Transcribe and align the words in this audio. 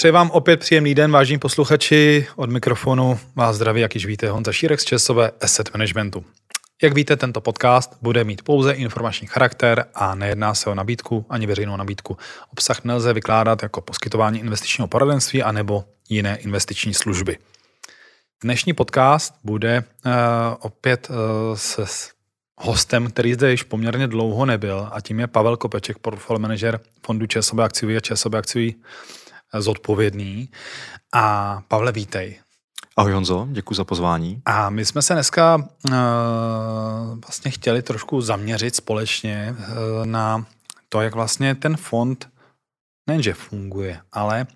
Přeji 0.00 0.12
vám 0.12 0.30
opět 0.30 0.60
příjemný 0.60 0.94
den, 0.94 1.12
vážení 1.12 1.38
posluchači. 1.38 2.26
Od 2.36 2.50
mikrofonu 2.50 3.18
vás 3.36 3.56
zdraví, 3.56 3.80
jak 3.80 3.94
již 3.94 4.06
víte, 4.06 4.30
Honza 4.30 4.52
Šírek 4.52 4.80
z 4.80 4.84
Česové 4.84 5.30
Asset 5.40 5.74
Managementu. 5.74 6.24
Jak 6.82 6.94
víte, 6.94 7.16
tento 7.16 7.40
podcast 7.40 7.98
bude 8.02 8.24
mít 8.24 8.42
pouze 8.42 8.72
informační 8.72 9.26
charakter 9.26 9.84
a 9.94 10.14
nejedná 10.14 10.54
se 10.54 10.70
o 10.70 10.74
nabídku 10.74 11.26
ani 11.28 11.46
veřejnou 11.46 11.76
nabídku. 11.76 12.16
Obsah 12.52 12.84
nelze 12.84 13.12
vykládat 13.12 13.62
jako 13.62 13.80
poskytování 13.80 14.40
investičního 14.40 14.88
poradenství 14.88 15.42
anebo 15.42 15.84
jiné 16.08 16.36
investiční 16.36 16.94
služby. 16.94 17.38
Dnešní 18.42 18.72
podcast 18.72 19.34
bude 19.44 19.84
uh, 20.06 20.12
opět 20.60 21.08
uh, 21.10 21.16
se 21.56 21.84
hostem, 22.56 23.10
který 23.10 23.34
zde 23.34 23.50
již 23.50 23.62
poměrně 23.62 24.06
dlouho 24.06 24.46
nebyl 24.46 24.88
a 24.92 25.00
tím 25.00 25.20
je 25.20 25.26
Pavel 25.26 25.56
Kopeček, 25.56 25.98
portfolio 25.98 26.40
manager 26.40 26.80
fondu 27.06 27.26
ČSOB 27.26 27.58
akciový 27.58 27.96
a 27.96 28.00
ČSOB 28.00 28.34
akciový 28.34 28.76
zodpovědný. 29.58 30.48
A 31.12 31.58
Pavle, 31.68 31.92
vítej. 31.92 32.40
Ahoj 32.96 33.12
Honzo, 33.12 33.48
děkuji 33.50 33.74
za 33.74 33.84
pozvání. 33.84 34.42
A 34.44 34.70
my 34.70 34.84
jsme 34.84 35.02
se 35.02 35.14
dneska 35.14 35.56
uh, 35.56 35.94
vlastně 37.26 37.50
chtěli 37.50 37.82
trošku 37.82 38.20
zaměřit 38.20 38.76
společně 38.76 39.56
uh, 39.58 40.06
na 40.06 40.46
to, 40.88 41.00
jak 41.00 41.14
vlastně 41.14 41.54
ten 41.54 41.76
fond 41.76 42.28
nejenže 43.06 43.34
funguje, 43.34 44.00
ale 44.12 44.46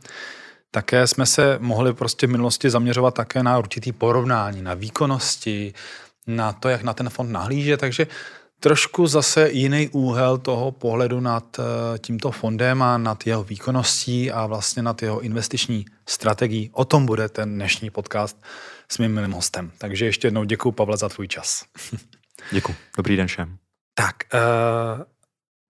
také 0.70 1.06
jsme 1.06 1.26
se 1.26 1.58
mohli 1.60 1.92
prostě 1.92 2.26
v 2.26 2.30
minulosti 2.30 2.70
zaměřovat 2.70 3.14
také 3.14 3.42
na 3.42 3.58
určitý 3.58 3.92
porovnání, 3.92 4.62
na 4.62 4.74
výkonnosti, 4.74 5.74
na 6.26 6.52
to, 6.52 6.68
jak 6.68 6.82
na 6.82 6.94
ten 6.94 7.10
fond 7.10 7.32
nahlíže, 7.32 7.76
takže 7.76 8.06
trošku 8.60 9.06
zase 9.06 9.50
jiný 9.50 9.88
úhel 9.88 10.38
toho 10.38 10.72
pohledu 10.72 11.20
nad 11.20 11.58
eh, 11.58 11.98
tímto 11.98 12.30
fondem 12.30 12.82
a 12.82 12.98
nad 12.98 13.26
jeho 13.26 13.44
výkonností 13.44 14.30
a 14.30 14.46
vlastně 14.46 14.82
nad 14.82 15.02
jeho 15.02 15.20
investiční 15.20 15.84
strategií. 16.08 16.70
O 16.72 16.84
tom 16.84 17.06
bude 17.06 17.28
ten 17.28 17.54
dnešní 17.54 17.90
podcast 17.90 18.42
s 18.88 18.98
mým 18.98 19.14
milým 19.14 19.32
hostem. 19.32 19.72
Takže 19.78 20.04
ještě 20.04 20.26
jednou 20.26 20.44
děkuji, 20.44 20.72
Pavle, 20.72 20.96
za 20.96 21.08
tvůj 21.08 21.28
čas. 21.28 21.64
Děkuji. 22.50 22.76
Dobrý 22.96 23.16
den 23.16 23.26
všem. 23.26 23.56
Tak, 23.94 24.16
uh, 24.34 25.02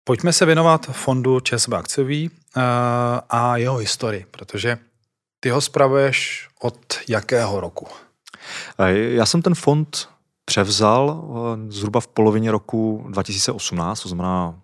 pojďme 0.05 0.33
se 0.33 0.47
věnovat 0.47 0.87
fondu 0.87 1.41
ČSB 1.41 1.73
akciový 1.73 2.31
uh, 2.31 2.63
a 3.29 3.57
jeho 3.57 3.77
historii, 3.77 4.27
protože 4.31 4.79
ty 5.41 5.51
ho 5.51 5.61
spravuješ 5.61 6.49
od 6.61 6.95
jakého 7.09 7.61
roku? 7.61 7.87
Já 8.89 9.27
jsem 9.27 9.43
ten 9.43 9.55
fond 9.55 10.09
převzal 10.45 11.25
eh, 11.25 11.73
zhruba 11.73 12.01
v 12.01 12.09
polovině 12.09 12.51
roku 12.51 13.07
2018, 13.09 14.01
to 14.01 14.09
znamená 14.09 14.61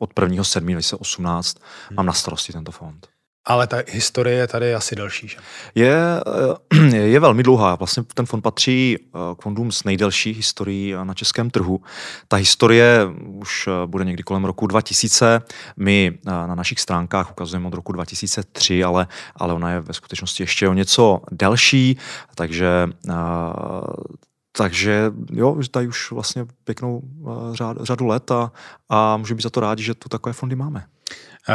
od 0.00 0.10
1. 0.22 0.44
7. 0.44 0.72
2018 0.72 1.56
hmm. 1.88 1.96
mám 1.96 2.06
na 2.06 2.12
starosti 2.12 2.52
tento 2.52 2.72
fond. 2.72 3.06
Ale 3.44 3.66
ta 3.66 3.76
historie 3.88 4.36
je 4.36 4.46
tady 4.46 4.74
asi 4.74 4.96
delší, 4.96 5.28
že? 5.28 5.36
Je, 5.74 5.96
eh, 6.92 6.96
je 6.96 7.20
velmi 7.20 7.42
dlouhá. 7.42 7.74
Vlastně 7.74 8.02
ten 8.14 8.26
fond 8.26 8.40
patří 8.40 8.96
eh, 9.00 9.18
k 9.36 9.42
fondům 9.42 9.72
s 9.72 9.84
nejdelší 9.84 10.32
historií 10.32 10.94
na 11.04 11.14
českém 11.14 11.50
trhu. 11.50 11.80
Ta 12.28 12.36
historie 12.36 13.06
už 13.26 13.68
bude 13.86 14.04
někdy 14.04 14.22
kolem 14.22 14.44
roku 14.44 14.66
2000. 14.66 15.40
My 15.76 16.18
na 16.24 16.54
našich 16.54 16.80
stránkách 16.80 17.30
ukazujeme 17.30 17.68
od 17.68 17.74
roku 17.74 17.92
2003, 17.92 18.84
ale, 18.84 19.06
ale 19.36 19.54
ona 19.54 19.70
je 19.70 19.80
ve 19.80 19.94
skutečnosti 19.94 20.42
ještě 20.42 20.68
o 20.68 20.72
něco 20.72 21.20
delší, 21.32 21.98
takže 22.34 22.88
takže 24.60 25.12
jo, 25.32 25.56
tady 25.70 25.88
už 25.88 26.10
vlastně 26.10 26.46
pěknou 26.64 26.98
uh, 26.98 27.54
řád, 27.54 27.76
řadu 27.80 28.06
let 28.06 28.30
a, 28.30 28.52
a 28.88 29.16
můžu 29.16 29.34
být 29.34 29.42
za 29.42 29.50
to 29.50 29.60
rádi, 29.60 29.82
že 29.82 29.94
tu 29.94 30.08
takové 30.08 30.32
fondy 30.32 30.56
máme. 30.56 30.84
Uh, 31.48 31.54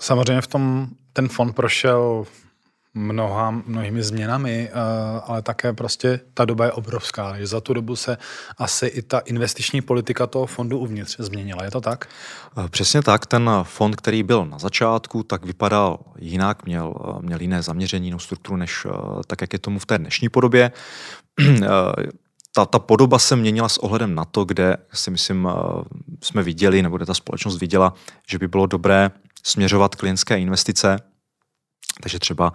samozřejmě 0.00 0.40
v 0.40 0.46
tom 0.46 0.88
ten 1.12 1.28
fond 1.28 1.52
prošel 1.52 2.26
mnoha, 2.94 3.50
mnohými 3.50 4.02
změnami, 4.02 4.70
uh, 4.70 5.22
ale 5.26 5.42
také 5.42 5.72
prostě 5.72 6.20
ta 6.34 6.44
doba 6.44 6.64
je 6.64 6.72
obrovská. 6.72 7.38
Že 7.38 7.46
za 7.46 7.60
tu 7.60 7.74
dobu 7.74 7.96
se 7.96 8.18
asi 8.58 8.86
i 8.86 9.02
ta 9.02 9.18
investiční 9.18 9.80
politika 9.80 10.26
toho 10.26 10.46
fondu 10.46 10.78
uvnitř 10.78 11.16
změnila. 11.18 11.64
Je 11.64 11.70
to 11.70 11.80
tak? 11.80 12.08
Přesně 12.70 13.02
tak. 13.02 13.26
Ten 13.26 13.50
fond, 13.62 13.96
který 13.96 14.22
byl 14.22 14.46
na 14.46 14.58
začátku, 14.58 15.22
tak 15.22 15.46
vypadal 15.46 15.98
jinak, 16.18 16.66
měl, 16.66 16.94
měl 17.20 17.40
jiné 17.40 17.62
zaměření, 17.62 18.06
jinou 18.06 18.18
strukturu, 18.18 18.56
než 18.56 18.86
tak, 19.26 19.40
jak 19.40 19.52
je 19.52 19.58
tomu 19.58 19.78
v 19.78 19.86
té 19.86 19.98
dnešní 19.98 20.28
podobě. 20.28 20.72
ta, 22.58 22.66
ta 22.66 22.78
podoba 22.78 23.18
se 23.18 23.36
měnila 23.36 23.68
s 23.68 23.78
ohledem 23.78 24.14
na 24.14 24.24
to, 24.24 24.44
kde 24.44 24.76
si 24.92 25.10
myslím, 25.10 25.48
jsme 26.22 26.42
viděli, 26.42 26.82
nebo 26.82 26.96
kde 26.96 27.06
ta 27.06 27.14
společnost 27.14 27.58
viděla, 27.58 27.94
že 28.28 28.38
by 28.38 28.48
bylo 28.48 28.66
dobré 28.66 29.10
směřovat 29.42 29.94
klientské 29.94 30.38
investice. 30.38 30.98
Takže 32.02 32.18
třeba 32.18 32.52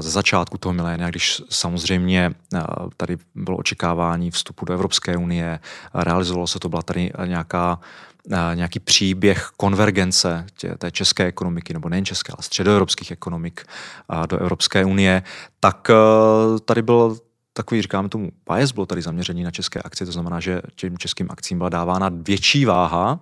ze 0.00 0.10
začátku 0.10 0.58
toho 0.58 0.72
milénia, 0.72 1.10
když 1.10 1.42
samozřejmě 1.50 2.34
tady 2.96 3.16
bylo 3.34 3.56
očekávání 3.56 4.30
vstupu 4.30 4.64
do 4.64 4.74
Evropské 4.74 5.16
unie, 5.16 5.60
realizovalo 5.94 6.46
se 6.46 6.58
to, 6.58 6.68
byla 6.68 6.82
tady 6.82 7.12
nějaká 7.26 7.80
nějaký 8.54 8.80
příběh 8.80 9.50
konvergence 9.56 10.46
tě, 10.56 10.74
té 10.78 10.90
české 10.90 11.24
ekonomiky, 11.24 11.72
nebo 11.72 11.88
nejen 11.88 12.04
české, 12.04 12.32
ale 12.32 12.42
středoevropských 12.42 13.10
ekonomik 13.10 13.64
do 14.28 14.38
Evropské 14.38 14.84
unie, 14.84 15.22
tak 15.60 15.90
tady 16.64 16.82
byl 16.82 17.18
takový, 17.56 17.82
říkáme 17.82 18.08
tomu, 18.08 18.30
bias, 18.52 18.72
bylo 18.72 18.86
tady 18.86 19.02
zaměření 19.02 19.42
na 19.42 19.50
české 19.50 19.80
akcie, 19.82 20.06
to 20.06 20.12
znamená, 20.12 20.40
že 20.40 20.62
těm 20.74 20.98
českým 20.98 21.26
akcím 21.30 21.58
byla 21.58 21.68
dávána 21.68 22.10
větší 22.12 22.64
váha, 22.64 23.20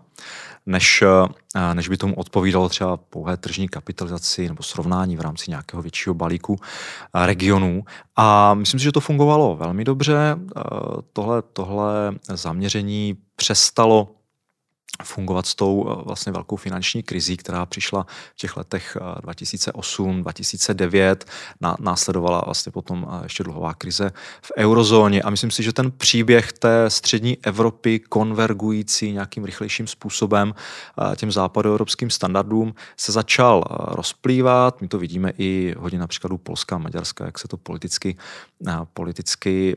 než, 0.67 1.03
eh, 1.57 1.75
než 1.75 1.89
by 1.89 1.97
tomu 1.97 2.15
odpovídalo 2.15 2.69
třeba 2.69 2.97
pouhé 2.97 3.37
tržní 3.37 3.69
kapitalizaci 3.69 4.49
nebo 4.49 4.63
srovnání 4.63 5.17
v 5.17 5.21
rámci 5.21 5.51
nějakého 5.51 5.83
většího 5.83 6.15
balíku 6.15 6.57
eh, 6.61 7.27
regionů. 7.27 7.83
A 8.17 8.55
myslím 8.55 8.81
si, 8.81 8.85
že 8.85 8.93
to 8.93 9.01
fungovalo 9.01 9.57
velmi 9.57 9.85
dobře. 9.85 10.37
Eh, 10.37 10.61
tohle, 11.13 11.43
tohle 11.43 12.13
zaměření 12.29 13.17
přestalo 13.37 14.09
fungovat 15.03 15.47
s 15.47 15.55
tou 15.55 15.87
eh, 15.89 16.03
vlastně 16.05 16.33
velkou 16.33 16.57
finanční 16.57 17.03
krizí, 17.03 17.37
která 17.37 17.67
přišla 17.67 18.07
v 18.35 18.37
těch 18.37 18.57
letech 18.57 18.97
2008, 19.23 20.19
eh, 20.19 20.23
2009, 20.23 21.25
následovala 21.81 22.43
vlastně 22.45 22.73
potom 22.73 23.07
eh, 23.11 23.25
ještě 23.25 23.45
dlouhová 23.45 23.75
krize 23.75 24.11
v 24.43 24.53
eurozóně 24.59 25.23
a 25.23 25.31
myslím 25.31 25.51
si, 25.51 25.63
že 25.63 25.73
ten 25.73 25.91
příběh 25.91 26.53
té 26.53 26.91
střední 26.91 27.39
Evropy 27.43 27.99
konvergující 27.99 29.13
nějakým 29.13 29.45
rychlejším 29.45 29.87
způsobem 29.87 30.55
těm 31.17 31.33
západoevropským 31.33 32.11
standardům 32.11 32.75
se 32.97 33.13
začal 33.13 33.65
rozplývat. 33.71 34.81
My 34.81 34.89
to 34.89 34.99
vidíme 34.99 35.33
i 35.39 35.75
hodně 35.79 35.99
na 35.99 36.07
příkladu 36.07 36.39
Polska 36.39 36.77
a 36.77 36.79
Maďarska, 36.79 37.25
jak 37.25 37.39
se 37.39 37.49
to 37.49 37.57
politicky, 37.57 38.17
politicky 38.95 39.77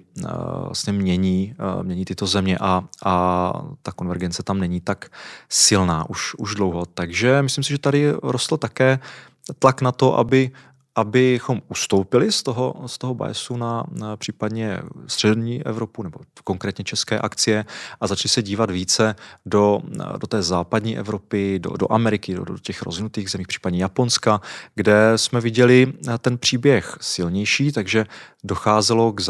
vlastně 0.65 0.93
mění, 0.93 1.55
mění 1.81 2.05
tyto 2.05 2.27
země 2.27 2.57
a, 2.61 2.83
a 3.05 3.53
ta 3.81 3.91
konvergence 3.91 4.43
tam 4.43 4.59
není 4.59 4.81
tak 4.81 5.06
silná 5.49 6.09
už, 6.09 6.35
už 6.35 6.55
dlouho. 6.55 6.85
Takže 6.85 7.41
myslím 7.41 7.63
si, 7.63 7.69
že 7.69 7.77
tady 7.79 8.13
rostl 8.23 8.57
také 8.57 8.99
tlak 9.59 9.81
na 9.81 9.91
to, 9.91 10.17
aby 10.17 10.51
abychom 10.97 11.61
ustoupili 11.67 12.31
z 12.31 12.43
toho, 12.43 12.75
z 12.85 12.97
toho 12.97 13.13
biasu 13.13 13.57
na, 13.57 13.83
na 13.91 14.17
případně 14.17 14.79
střední 15.07 15.65
Evropu 15.65 16.03
nebo 16.03 16.19
konkrétně 16.43 16.83
české 16.83 17.19
akcie 17.19 17.65
a 18.01 18.07
začali 18.07 18.29
se 18.29 18.41
dívat 18.41 18.71
více 18.71 19.15
do, 19.45 19.81
do 20.17 20.27
té 20.27 20.43
západní 20.43 20.97
Evropy, 20.97 21.59
do, 21.59 21.69
do 21.69 21.91
Ameriky, 21.91 22.33
do, 22.35 22.43
do 22.43 22.57
těch 22.57 22.81
rozvinutých 22.81 23.29
zemí, 23.29 23.45
případně 23.47 23.81
Japonska, 23.81 24.41
kde 24.75 25.13
jsme 25.15 25.41
viděli 25.41 25.93
ten 26.19 26.37
příběh 26.37 26.97
silnější, 27.01 27.71
takže 27.71 28.05
docházelo, 28.43 29.13
k, 29.13 29.21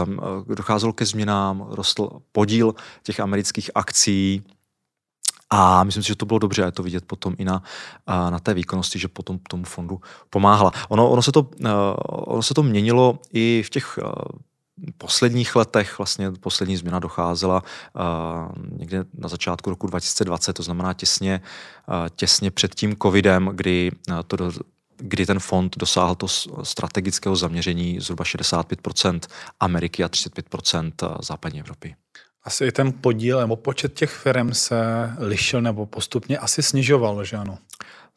docházelo 0.56 0.94
ke 0.94 1.06
změnám, 1.06 1.68
rostl 1.70 2.10
podíl 2.32 2.76
těch 3.04 3.20
amerických 3.20 3.72
akcí 3.76 4.44
a 5.50 5.84
myslím 5.84 6.04
si, 6.04 6.08
že 6.08 6.16
to 6.16 6.26
bylo 6.26 6.40
dobře 6.40 6.64
a 6.64 6.66
je 6.66 6.72
to 6.72 6.84
vidět 6.84 7.06
potom 7.06 7.36
i 7.38 7.46
na, 7.46 7.64
na 8.08 8.40
té 8.40 8.54
výkonnosti, 8.54 9.00
že 9.00 9.08
potom 9.08 9.40
tomu 9.50 9.64
fondu 9.64 10.02
pomáhala. 10.30 10.72
Ono, 10.90 11.10
ono, 11.10 11.22
se 11.22 11.32
to, 11.32 11.50
ono 12.08 12.44
se 12.44 12.54
to 12.54 12.64
měnilo 12.64 13.20
i 13.34 13.64
v 13.66 13.70
těch 13.70 14.00
posledních 14.98 15.56
letech 15.56 15.98
vlastně 15.98 16.32
poslední 16.32 16.78
změna 16.78 17.00
docházela 17.00 17.64
uh, 17.64 18.02
někde 18.78 19.06
na 19.14 19.30
začátku 19.30 19.70
roku 19.70 19.88
2020, 19.88 20.54
to 20.54 20.64
znamená 20.64 20.94
těsně, 20.94 21.42
těsně 22.16 22.52
před 22.52 22.76
tím 22.76 22.96
covidem, 23.02 23.52
kdy, 23.54 23.92
to 24.28 24.36
do, 24.36 24.52
kdy 24.98 25.26
ten 25.26 25.40
fond 25.40 25.78
dosáhl 25.78 26.16
to 26.16 26.28
strategického 26.64 27.36
zaměření 27.36 28.00
zhruba 28.00 28.24
65% 28.24 29.20
Ameriky 29.60 30.04
a 30.04 30.08
35% 30.08 30.92
západní 31.22 31.60
Evropy 31.60 31.96
asi 32.48 32.66
i 32.66 32.72
ten 32.72 32.94
podíl 33.02 33.40
nebo 33.40 33.56
počet 33.56 33.94
těch 33.94 34.10
firm 34.10 34.54
se 34.54 34.76
lišil 35.20 35.62
nebo 35.62 35.86
postupně 35.86 36.38
asi 36.38 36.64
snižoval, 36.64 37.24
že 37.24 37.38
ano? 37.38 37.58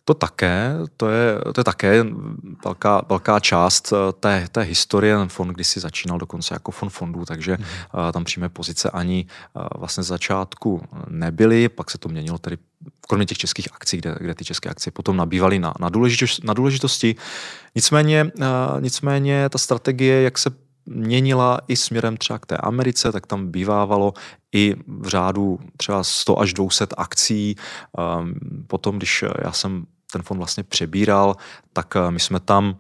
To 0.05 0.15
také, 0.15 0.75
to 0.97 1.09
je, 1.09 1.39
to 1.55 1.61
je 1.61 1.65
také 1.65 2.05
velká, 2.65 3.03
velká 3.09 3.41
část 3.41 3.93
eh, 3.93 4.13
té, 4.21 4.47
té 4.53 4.61
historie. 4.61 5.17
Ten 5.17 5.29
fond 5.29 5.49
kdysi 5.49 5.81
začínal 5.81 6.19
dokonce 6.19 6.55
jako 6.55 6.71
fond 6.71 6.91
fondů, 6.91 7.25
takže 7.25 7.57
mm. 7.59 7.65
tam 8.13 8.25
přímé 8.25 8.49
pozice 8.49 8.91
ani 8.91 9.27
vlastně 9.79 10.03
z 10.03 10.07
začátku 10.07 10.83
nebyly, 11.09 11.69
pak 11.69 11.91
se 11.91 11.99
to 11.99 12.09
měnilo 12.09 12.39
tedy 12.39 12.59
kromě 13.09 13.27
těch 13.27 13.39
českých 13.39 13.69
akcí, 13.73 13.97
kde, 13.97 14.15
kde 14.21 14.35
ty 14.35 14.45
české 14.45 14.69
akcie 14.69 14.93
potom 14.93 15.17
nabývaly 15.17 15.59
na, 15.59 15.75
na, 15.81 15.89
důležitosti, 15.89 16.43
na 16.47 16.55
důležitosti. 16.55 17.17
Nicméně, 17.75 18.31
nicméně 18.81 19.49
ta 19.49 19.59
strategie, 19.59 20.23
jak 20.23 20.39
se 20.39 20.51
měnila 20.91 21.61
i 21.69 21.77
směrem 21.77 22.17
třeba 22.17 22.39
k 22.39 22.47
té 22.47 22.57
Americe, 22.57 23.13
tak 23.13 23.27
tam 23.27 23.47
bývávalo 23.49 24.13
i 24.53 24.77
v 24.87 25.09
řádu 25.09 25.59
třeba 25.77 26.05
100 26.05 26.39
až 26.39 26.55
200 26.55 26.87
akcí. 26.97 27.57
Ehm, 27.99 28.35
potom, 28.67 28.97
když 28.97 29.25
já 29.45 29.53
jsem 29.53 29.87
ten 30.13 30.23
fond 30.23 30.39
vlastně 30.39 30.63
přebíral, 30.63 31.37
tak 31.73 31.97
eh, 31.97 32.11
my 32.11 32.21
jsme 32.21 32.41
tam 32.41 32.77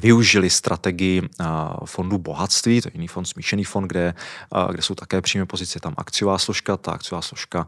využili 0.00 0.50
strategii 0.50 1.28
fondu 1.84 2.18
bohatství, 2.18 2.80
to 2.80 2.88
je 2.88 2.92
jiný 2.94 3.08
fond, 3.08 3.24
smíšený 3.24 3.64
fond, 3.64 3.86
kde, 3.86 4.14
kde 4.70 4.82
jsou 4.82 4.94
také 4.94 5.20
přímé 5.20 5.46
pozice, 5.46 5.80
tam 5.80 5.94
akciová 5.96 6.38
složka, 6.38 6.76
ta 6.76 6.92
akciová 6.92 7.22
složka 7.22 7.66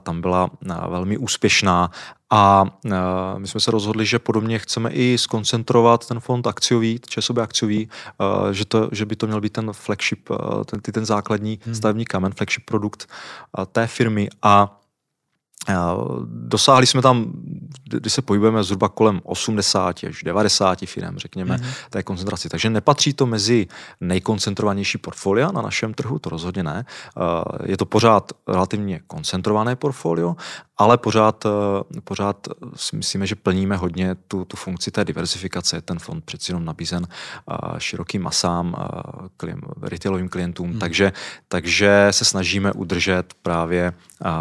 tam 0.00 0.20
byla 0.20 0.50
velmi 0.88 1.18
úspěšná. 1.18 1.90
A 2.30 2.64
my 3.38 3.48
jsme 3.48 3.60
se 3.60 3.70
rozhodli, 3.70 4.06
že 4.06 4.18
podobně 4.18 4.58
chceme 4.58 4.90
i 4.90 5.18
skoncentrovat 5.18 6.08
ten 6.08 6.20
fond 6.20 6.46
akciový, 6.46 7.00
časově 7.08 7.42
akciový, 7.42 7.88
že, 8.52 8.64
to, 8.64 8.88
že 8.92 9.06
by 9.06 9.16
to 9.16 9.26
měl 9.26 9.40
být 9.40 9.52
ten 9.52 9.72
flagship, 9.72 10.28
ten, 10.66 10.80
ten 10.80 11.06
základní 11.06 11.60
hmm. 11.64 11.74
stavební 11.74 12.04
kamen, 12.04 12.32
flagship 12.32 12.64
produkt 12.64 13.08
té 13.72 13.86
firmy. 13.86 14.28
A 14.42 14.80
Dosáhli 16.26 16.86
jsme 16.86 17.02
tam, 17.02 17.32
když 17.84 18.12
se 18.12 18.22
pohybujeme 18.22 18.64
zhruba 18.64 18.88
kolem 18.88 19.20
80 19.24 20.04
až 20.08 20.22
90 20.22 20.78
firm, 20.86 21.18
řekněme, 21.18 21.56
mm-hmm. 21.56 21.88
té 21.90 22.02
koncentraci. 22.02 22.48
Takže 22.48 22.70
nepatří 22.70 23.12
to 23.12 23.26
mezi 23.26 23.66
nejkoncentrovanější 24.00 24.98
portfolia 24.98 25.52
na 25.52 25.62
našem 25.62 25.94
trhu, 25.94 26.18
to 26.18 26.30
rozhodně 26.30 26.62
ne. 26.62 26.84
Je 27.64 27.76
to 27.76 27.86
pořád 27.86 28.32
relativně 28.48 29.00
koncentrované 29.06 29.76
portfolio, 29.76 30.36
ale 30.78 30.98
pořád, 30.98 31.44
pořád 32.04 32.48
si 32.76 32.96
myslíme, 32.96 33.26
že 33.26 33.34
plníme 33.34 33.76
hodně 33.76 34.14
tu, 34.14 34.44
tu 34.44 34.56
funkci 34.56 34.90
té 34.90 35.04
diversifikace. 35.04 35.80
Ten 35.80 35.98
fond 35.98 36.24
přeci 36.24 36.50
jenom 36.50 36.64
nabízen 36.64 37.06
širokým 37.78 38.22
masám, 38.22 38.76
retailovým 39.82 40.28
klientům, 40.28 40.70
mm. 40.70 40.78
takže, 40.78 41.12
takže 41.48 42.08
se 42.10 42.24
snažíme 42.24 42.72
udržet 42.72 43.34
právě, 43.42 43.92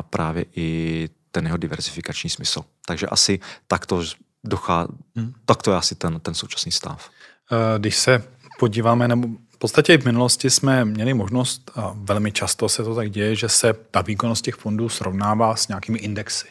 právě 0.09 0.45
i 0.55 1.09
ten 1.35 1.45
jeho 1.45 1.57
diversifikační 1.57 2.29
smysl. 2.29 2.61
Takže 2.85 3.07
asi 3.07 3.39
takto, 3.67 4.03
dochá, 4.43 4.87
hmm. 5.15 5.33
takto 5.45 5.71
je 5.71 5.77
asi 5.77 5.95
ten, 5.95 6.19
ten 6.19 6.33
současný 6.33 6.71
stav. 6.71 7.09
Eh, 7.51 7.79
když 7.79 7.95
se 7.95 8.23
podíváme, 8.59 9.07
nebo 9.07 9.27
v 9.27 9.57
podstatě 9.57 9.97
v 9.97 10.05
minulosti 10.05 10.49
jsme 10.49 10.85
měli 10.85 11.13
možnost, 11.13 11.71
a 11.75 11.91
velmi 11.95 12.31
často 12.31 12.69
se 12.69 12.83
to 12.83 12.95
tak 12.95 13.11
děje, 13.11 13.35
že 13.35 13.49
se 13.49 13.73
ta 13.91 14.01
výkonnost 14.01 14.45
těch 14.45 14.55
fondů 14.55 14.89
srovnává 14.89 15.55
s 15.55 15.67
nějakými 15.67 15.99
indexy. 15.99 16.47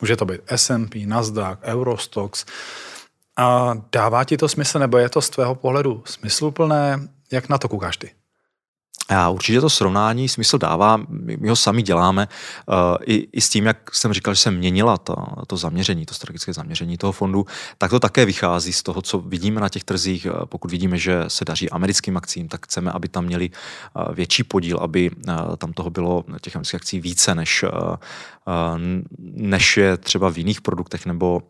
Může 0.00 0.16
to 0.16 0.24
být 0.24 0.40
S&P, 0.46 1.06
Nasdaq, 1.06 1.58
Eurostox. 1.62 2.44
A 3.36 3.74
dává 3.92 4.24
ti 4.24 4.36
to 4.36 4.48
smysl, 4.48 4.78
nebo 4.78 4.98
je 4.98 5.08
to 5.08 5.20
z 5.20 5.30
tvého 5.30 5.54
pohledu 5.54 6.02
smysluplné? 6.06 7.08
Jak 7.32 7.48
na 7.48 7.58
to 7.58 7.68
koukáš 7.68 7.96
ty? 7.96 8.10
A 9.08 9.28
určitě 9.28 9.60
to 9.60 9.70
srovnání 9.70 10.28
smysl 10.28 10.58
dává, 10.58 11.00
my 11.08 11.48
ho 11.48 11.56
sami 11.56 11.82
děláme 11.82 12.28
uh, 12.66 12.74
i, 13.04 13.28
i 13.32 13.40
s 13.40 13.48
tím, 13.48 13.66
jak 13.66 13.94
jsem 13.94 14.12
říkal, 14.12 14.34
že 14.34 14.40
se 14.40 14.50
měnila 14.50 14.98
to, 14.98 15.16
to 15.46 15.56
zaměření, 15.56 16.06
to 16.06 16.14
strategické 16.14 16.52
zaměření 16.52 16.98
toho 16.98 17.12
fondu, 17.12 17.46
tak 17.78 17.90
to 17.90 18.00
také 18.00 18.24
vychází 18.24 18.72
z 18.72 18.82
toho, 18.82 19.02
co 19.02 19.18
vidíme 19.18 19.60
na 19.60 19.68
těch 19.68 19.84
trzích. 19.84 20.26
Uh, 20.26 20.44
pokud 20.44 20.70
vidíme, 20.70 20.98
že 20.98 21.24
se 21.28 21.44
daří 21.44 21.70
americkým 21.70 22.16
akcím, 22.16 22.48
tak 22.48 22.66
chceme, 22.66 22.92
aby 22.92 23.08
tam 23.08 23.24
měli 23.24 23.50
uh, 23.50 24.14
větší 24.14 24.44
podíl, 24.44 24.78
aby 24.78 25.10
uh, 25.10 25.56
tam 25.56 25.72
toho 25.72 25.90
bylo 25.90 26.24
těch 26.40 26.56
amerických 26.56 26.78
akcí 26.80 27.00
více, 27.00 27.34
než, 27.34 27.64
než 29.34 29.76
je 29.76 29.96
třeba 29.96 30.30
v 30.30 30.38
jiných 30.38 30.60
produktech 30.60 31.06
nebo 31.06 31.42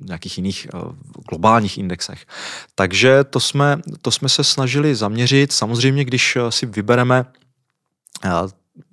nějakých 0.00 0.38
jiných 0.38 0.66
globálních 1.30 1.78
indexech. 1.78 2.26
Takže 2.74 3.24
to 3.24 3.40
jsme, 3.40 3.78
to 4.02 4.10
jsme 4.10 4.28
se 4.28 4.44
snažili 4.44 4.94
zaměřit. 4.94 5.52
Samozřejmě, 5.52 6.04
když 6.04 6.19
když 6.20 6.36
eh, 6.36 6.52
si 6.52 6.66
vybereme 6.66 7.24
eh, 8.24 8.30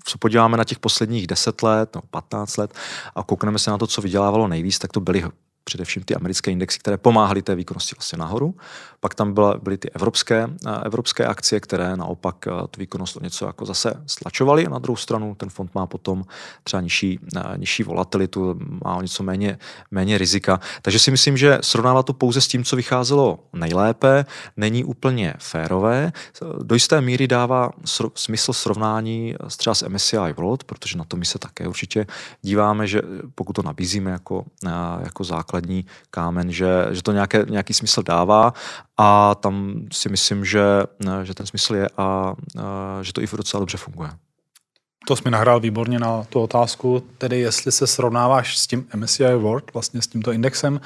co 0.06 0.18
podíváme 0.18 0.58
na 0.58 0.64
těch 0.64 0.80
posledních 0.80 1.28
10 1.28 1.64
let 1.64 1.96
nebo 1.96 2.08
15 2.08 2.58
let 2.58 2.74
a 3.16 3.24
koukneme 3.24 3.60
se 3.60 3.72
na 3.72 3.78
to, 3.78 3.88
co 3.88 4.02
vydělávalo 4.02 4.48
nejvíc, 4.48 4.80
tak 4.80 4.92
to 4.92 5.00
byly 5.00 5.24
především 5.68 6.04
ty 6.04 6.16
americké 6.16 6.52
indexy, 6.52 6.80
které 6.80 6.98
pomáhaly 6.98 7.42
té 7.42 7.56
výkonnosti 7.56 7.96
vlastně 7.98 8.18
nahoru. 8.18 8.56
Pak 9.00 9.16
tam 9.16 9.34
byla, 9.34 9.58
byly 9.58 9.78
ty 9.78 9.90
evropské, 9.92 10.48
eh, 10.48 10.82
evropské 10.86 11.26
akcie, 11.26 11.60
které 11.60 11.98
naopak 11.98 12.48
eh, 12.48 12.52
tu 12.72 12.80
výkonnost 12.80 13.18
o 13.18 13.20
něco 13.24 13.46
jako 13.46 13.66
zase 13.66 13.94
stlačovaly. 14.08 14.66
Na 14.70 14.80
druhou 14.80 14.96
stranu 14.96 15.36
ten 15.36 15.50
fond 15.50 15.76
má 15.76 15.86
potom 15.86 16.24
třeba 16.64 16.82
nižší, 16.82 17.20
eh, 17.36 17.58
nižší 17.58 17.84
volatilitu, 17.84 18.56
má 18.86 18.96
o 18.96 19.02
něco 19.02 19.24
méně, 19.24 19.58
méně 19.92 20.18
rizika. 20.18 20.60
Takže 20.82 21.00
si 21.00 21.12
myslím, 21.12 21.38
že 21.38 21.60
srovnávat 21.62 22.06
to 22.06 22.14
pouze 22.14 22.42
s 22.42 22.48
tím, 22.48 22.64
co 22.64 22.76
vycházelo 22.76 23.40
nejlépe, 23.54 24.26
není 24.58 24.84
úplně 24.84 25.34
férové. 25.40 26.12
Do 26.64 26.76
jisté 26.76 27.02
míry 27.02 27.28
dává 27.28 27.70
smysl 28.16 28.54
srovnání 28.54 29.36
třeba 29.58 29.76
s 29.76 29.88
MSCI 29.88 30.32
World, 30.36 30.64
protože 30.64 30.98
na 30.98 31.04
to 31.04 31.18
my 31.18 31.26
se 31.26 31.40
také 31.40 31.68
určitě 31.68 32.08
díváme, 32.42 32.88
že 32.88 33.02
pokud 33.36 33.54
to 33.54 33.62
nabízíme 33.62 34.12
jako, 34.12 34.46
jako 35.04 35.24
základní 35.58 35.86
kámen, 36.12 36.52
že, 36.52 36.88
že 36.92 37.04
to 37.04 37.12
nějaké, 37.12 37.46
nějaký 37.50 37.74
smysl 37.74 38.04
dává 38.04 38.54
a 38.98 39.36
tam 39.36 39.74
si 39.92 40.10
myslím, 40.10 40.46
že, 40.46 40.84
že 41.24 41.34
ten 41.34 41.46
smysl 41.46 41.76
je 41.76 41.88
a, 41.98 42.04
a 42.04 42.34
že 43.02 43.14
to 43.14 43.22
i 43.22 43.28
docela 43.38 43.60
dobře 43.60 43.78
funguje. 43.78 44.10
To 45.08 45.16
jsi 45.16 45.22
mi 45.26 45.32
nahrál 45.32 45.60
výborně 45.60 46.00
na 46.00 46.24
tu 46.24 46.42
otázku, 46.42 47.04
tedy 47.18 47.40
jestli 47.40 47.72
se 47.72 47.88
srovnáváš 47.88 48.58
s 48.58 48.68
tím 48.68 48.88
MSCI 48.96 49.36
World, 49.36 49.74
vlastně 49.74 50.02
s 50.02 50.08
tímto 50.08 50.32
indexem, 50.32 50.82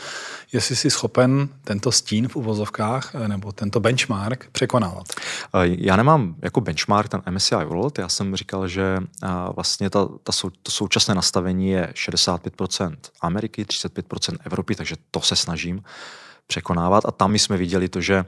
jestli 0.53 0.75
jsi 0.75 0.89
schopen 0.89 1.49
tento 1.63 1.91
stín 1.91 2.27
v 2.27 2.35
uvozovkách 2.35 3.13
nebo 3.27 3.51
tento 3.51 3.79
benchmark 3.79 4.49
překonávat. 4.51 5.03
Já 5.63 5.95
nemám 5.95 6.35
jako 6.41 6.61
benchmark 6.61 7.09
ten 7.09 7.21
MSCI 7.29 7.55
World, 7.55 7.99
já 7.99 8.09
jsem 8.09 8.35
říkal, 8.35 8.67
že 8.67 8.97
vlastně 9.55 9.89
ta, 9.89 10.07
ta 10.23 10.31
sou, 10.31 10.49
to 10.63 10.71
současné 10.71 11.15
nastavení 11.15 11.69
je 11.69 11.89
65% 11.93 12.95
Ameriky, 13.21 13.63
35% 13.63 14.37
Evropy, 14.45 14.75
takže 14.75 14.95
to 15.11 15.21
se 15.21 15.35
snažím 15.35 15.83
překonávat 16.47 17.05
a 17.05 17.11
tam 17.11 17.31
my 17.31 17.39
jsme 17.39 17.57
viděli 17.57 17.89
to, 17.89 18.01
že 18.01 18.25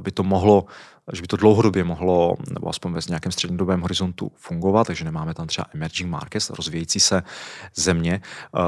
by 0.00 0.12
to 0.12 0.22
mohlo 0.22 0.64
že 1.12 1.22
by 1.22 1.26
to 1.26 1.36
dlouhodobě 1.36 1.84
mohlo, 1.84 2.36
nebo 2.52 2.68
aspoň 2.68 2.92
ve 2.92 3.00
nějakém 3.08 3.32
střednědobém 3.32 3.80
horizontu 3.80 4.32
fungovat, 4.36 4.86
takže 4.86 5.04
nemáme 5.04 5.34
tam 5.34 5.46
třeba 5.46 5.66
emerging 5.74 6.10
markets, 6.10 6.50
rozvíjející 6.50 7.00
se 7.00 7.22
země. 7.74 8.20
Uh, 8.54 8.62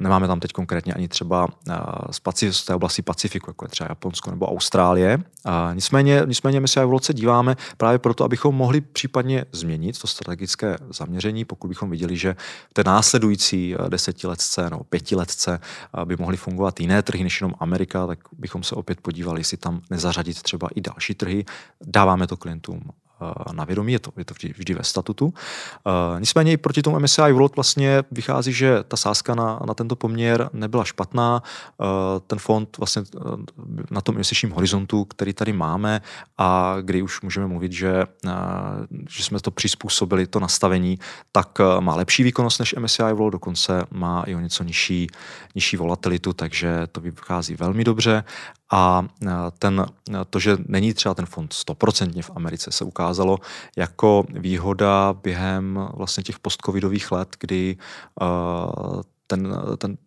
nemáme 0.00 0.26
tam 0.26 0.40
teď 0.40 0.52
konkrétně 0.52 0.94
ani 0.94 1.08
třeba 1.08 1.44
uh, 1.44 2.50
z 2.50 2.64
té 2.64 2.74
oblasti 2.74 3.02
Pacifiku, 3.02 3.50
jako 3.50 3.64
je 3.64 3.68
třeba 3.68 3.86
Japonsko 3.90 4.30
nebo 4.30 4.46
Austrálie. 4.46 5.18
Uh, 5.18 5.52
nicméně, 5.74 6.22
nicméně 6.26 6.60
my 6.60 6.68
se 6.68 6.84
v 6.84 6.90
roce 6.90 7.14
díváme 7.14 7.56
právě 7.76 7.98
proto, 7.98 8.24
abychom 8.24 8.54
mohli 8.54 8.80
případně 8.80 9.44
změnit 9.52 9.98
to 9.98 10.06
strategické 10.06 10.76
zaměření, 10.90 11.44
pokud 11.44 11.68
bychom 11.68 11.90
viděli, 11.90 12.16
že 12.16 12.36
v 12.70 12.74
té 12.74 12.84
následující 12.84 13.74
desetiletce 13.88 14.70
nebo 14.70 14.84
pětiletce 14.84 15.60
by 16.04 16.16
mohly 16.16 16.36
fungovat 16.36 16.80
jiné 16.80 17.02
trhy 17.02 17.24
než 17.24 17.40
jenom 17.40 17.54
Amerika, 17.58 18.06
tak 18.06 18.18
bychom 18.38 18.62
se 18.62 18.74
opět 18.74 19.00
podívali, 19.00 19.40
jestli 19.40 19.56
tam 19.56 19.80
nezařadit 19.90 20.42
třeba 20.42 20.68
i 20.74 20.80
další 20.80 21.14
trhy, 21.14 21.44
dáváme 21.86 22.26
to 22.26 22.36
klientům 22.36 22.80
eh, 22.86 23.52
na 23.52 23.64
vědomí, 23.64 23.92
je 23.92 23.98
to, 23.98 24.10
je 24.16 24.24
to 24.24 24.34
vždy, 24.34 24.54
vždy 24.58 24.74
ve 24.74 24.84
statutu. 24.84 25.26
Uh, 25.26 25.32
nicméně 26.20 26.52
i 26.52 26.56
proti 26.56 26.82
tomu 26.82 27.00
MSCI 27.00 27.32
World 27.32 27.56
vlastně 27.56 28.02
vychází, 28.10 28.52
že 28.52 28.82
ta 28.88 28.96
sázka 28.96 29.34
na, 29.34 29.60
na 29.66 29.74
tento 29.74 29.96
poměr 29.96 30.50
nebyla 30.52 30.84
špatná. 30.84 31.42
Uh, 31.78 31.86
ten 32.26 32.38
fond 32.38 32.78
vlastně 32.78 33.02
na 33.90 34.00
tom 34.00 34.14
měsíčním 34.14 34.52
horizontu, 34.52 35.04
který 35.04 35.32
tady 35.32 35.52
máme 35.52 36.00
a 36.38 36.76
kdy 36.80 37.02
už 37.02 37.20
můžeme 37.20 37.46
mluvit, 37.46 37.72
že, 37.72 38.04
uh, 38.24 38.32
že 39.10 39.24
jsme 39.24 39.40
to 39.40 39.50
přizpůsobili, 39.50 40.26
to 40.26 40.40
nastavení, 40.40 40.98
tak 41.32 41.58
má 41.80 41.96
lepší 41.96 42.22
výkonnost 42.22 42.60
než 42.60 42.74
MSCI 42.78 43.12
World, 43.12 43.32
dokonce 43.32 43.86
má 43.90 44.22
i 44.22 44.34
o 44.34 44.40
něco 44.40 44.64
nižší, 44.64 45.06
nižší 45.54 45.76
volatilitu, 45.76 46.32
takže 46.32 46.86
to 46.92 47.00
vychází 47.00 47.54
velmi 47.54 47.84
dobře 47.84 48.24
a 48.70 49.08
ten, 49.58 49.86
to, 50.30 50.38
že 50.38 50.56
není 50.66 50.94
třeba 50.94 51.14
ten 51.14 51.26
fond 51.26 51.52
stoprocentně 51.52 52.22
v 52.22 52.30
Americe, 52.34 52.72
se 52.72 52.84
ukázalo 52.84 53.38
jako 53.76 54.24
výhoda 54.30 55.12
během 55.22 55.88
vlastně 55.94 56.22
těch 56.22 56.38
postcovidových 56.38 57.12
let, 57.12 57.36
kdy 57.40 57.76
ten, 59.26 59.56
ten 59.78 59.98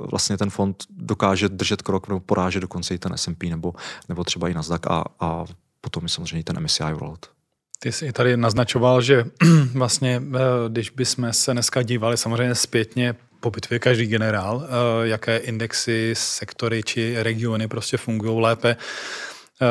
vlastně 0.00 0.38
ten 0.38 0.50
fond 0.50 0.84
dokáže 0.90 1.48
držet 1.48 1.82
krok 1.82 2.08
nebo 2.08 2.20
porážet 2.20 2.60
dokonce 2.60 2.94
i 2.94 2.98
ten 2.98 3.12
S&P 3.16 3.50
nebo, 3.50 3.72
nebo 4.08 4.24
třeba 4.24 4.48
i 4.48 4.54
Nasdaq 4.54 4.86
a, 4.90 5.04
a 5.20 5.44
potom 5.80 6.04
i 6.04 6.08
samozřejmě 6.08 6.44
ten 6.44 6.64
MSCI 6.64 6.92
World. 6.92 7.30
Ty 7.78 7.92
jsi 7.92 8.12
tady 8.12 8.36
naznačoval, 8.36 9.02
že 9.02 9.24
vlastně, 9.74 10.22
když 10.68 10.90
bychom 10.90 11.32
se 11.32 11.52
dneska 11.52 11.82
dívali 11.82 12.16
samozřejmě 12.16 12.54
zpětně 12.54 13.14
po 13.44 13.50
bitvě 13.50 13.78
každý 13.78 14.06
generál, 14.06 14.56
uh, 14.56 14.64
jaké 15.02 15.36
indexy, 15.36 16.14
sektory 16.16 16.82
či 16.82 17.22
regiony 17.22 17.68
prostě 17.68 17.96
fungují 17.96 18.40
lépe. 18.40 18.76
Uh, 19.60 19.68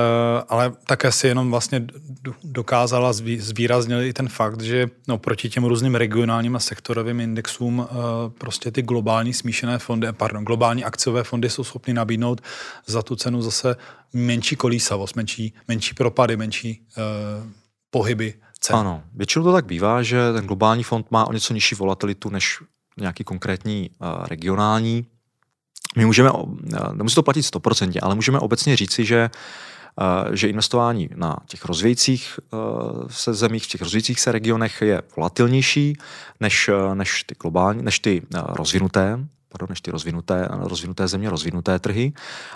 ale 0.49 0.71
také 0.87 1.11
si 1.11 1.27
jenom 1.27 1.51
vlastně 1.51 1.87
dokázala 2.43 3.13
zvýraznit 3.37 4.05
i 4.05 4.13
ten 4.13 4.29
fakt, 4.29 4.61
že 4.61 4.89
no, 5.07 5.17
proti 5.17 5.49
těm 5.49 5.63
různým 5.63 5.95
regionálním 5.95 6.55
a 6.55 6.59
sektorovým 6.59 7.19
indexům 7.19 7.79
uh, 7.79 7.85
prostě 8.37 8.71
ty 8.71 8.81
globální 8.81 9.33
smíšené 9.33 9.79
fondy, 9.79 10.07
pardon, 10.11 10.45
globální 10.45 10.83
akciové 10.83 11.23
fondy 11.23 11.49
jsou 11.49 11.63
schopny 11.63 11.93
nabídnout 11.93 12.41
za 12.85 13.01
tu 13.01 13.15
cenu 13.15 13.41
zase 13.41 13.75
menší 14.13 14.55
kolísavost, 14.55 15.15
menší, 15.15 15.53
menší 15.67 15.93
propady, 15.93 16.37
menší 16.37 16.85
pohyby 17.89 18.33
cen. 18.59 18.75
Ano, 18.75 19.03
většinou 19.13 19.45
to 19.45 19.53
tak 19.53 19.65
bývá, 19.65 20.03
že 20.03 20.33
ten 20.33 20.45
globální 20.45 20.83
fond 20.83 21.11
má 21.11 21.27
o 21.27 21.33
něco 21.33 21.53
nižší 21.53 21.75
volatilitu 21.75 22.29
než 22.29 22.59
nějaký 22.97 23.23
konkrétní 23.23 23.89
uh, 23.89 24.25
regionální. 24.25 25.05
My 25.97 26.05
můžeme, 26.05 26.31
uh, 26.31 26.55
nemusí 26.93 27.15
to 27.15 27.23
platit 27.23 27.41
100%, 27.41 27.99
ale 28.01 28.15
můžeme 28.15 28.39
obecně 28.39 28.75
říci, 28.75 29.05
že 29.05 29.29
uh, 30.27 30.33
že 30.35 30.47
investování 30.47 31.09
na 31.15 31.37
těch 31.47 31.65
rozvějících 31.65 32.39
se 33.07 33.33
zemích, 33.33 33.63
v 33.63 33.67
těch 33.67 33.81
rozvíjících 33.81 34.19
se 34.19 34.31
regionech 34.31 34.81
je 34.81 35.01
volatilnější 35.15 35.97
než, 36.39 36.69
než 36.93 37.23
ty 37.23 37.35
globální, 37.41 37.83
než 37.83 37.99
ty 37.99 38.21
rozvinuté 38.33 39.19
pardon, 39.53 39.75
ty 39.81 39.91
rozvinuté, 39.91 40.47
rozvinuté 40.51 41.07
země, 41.07 41.29
rozvinuté 41.29 41.79
trhy. 41.79 42.13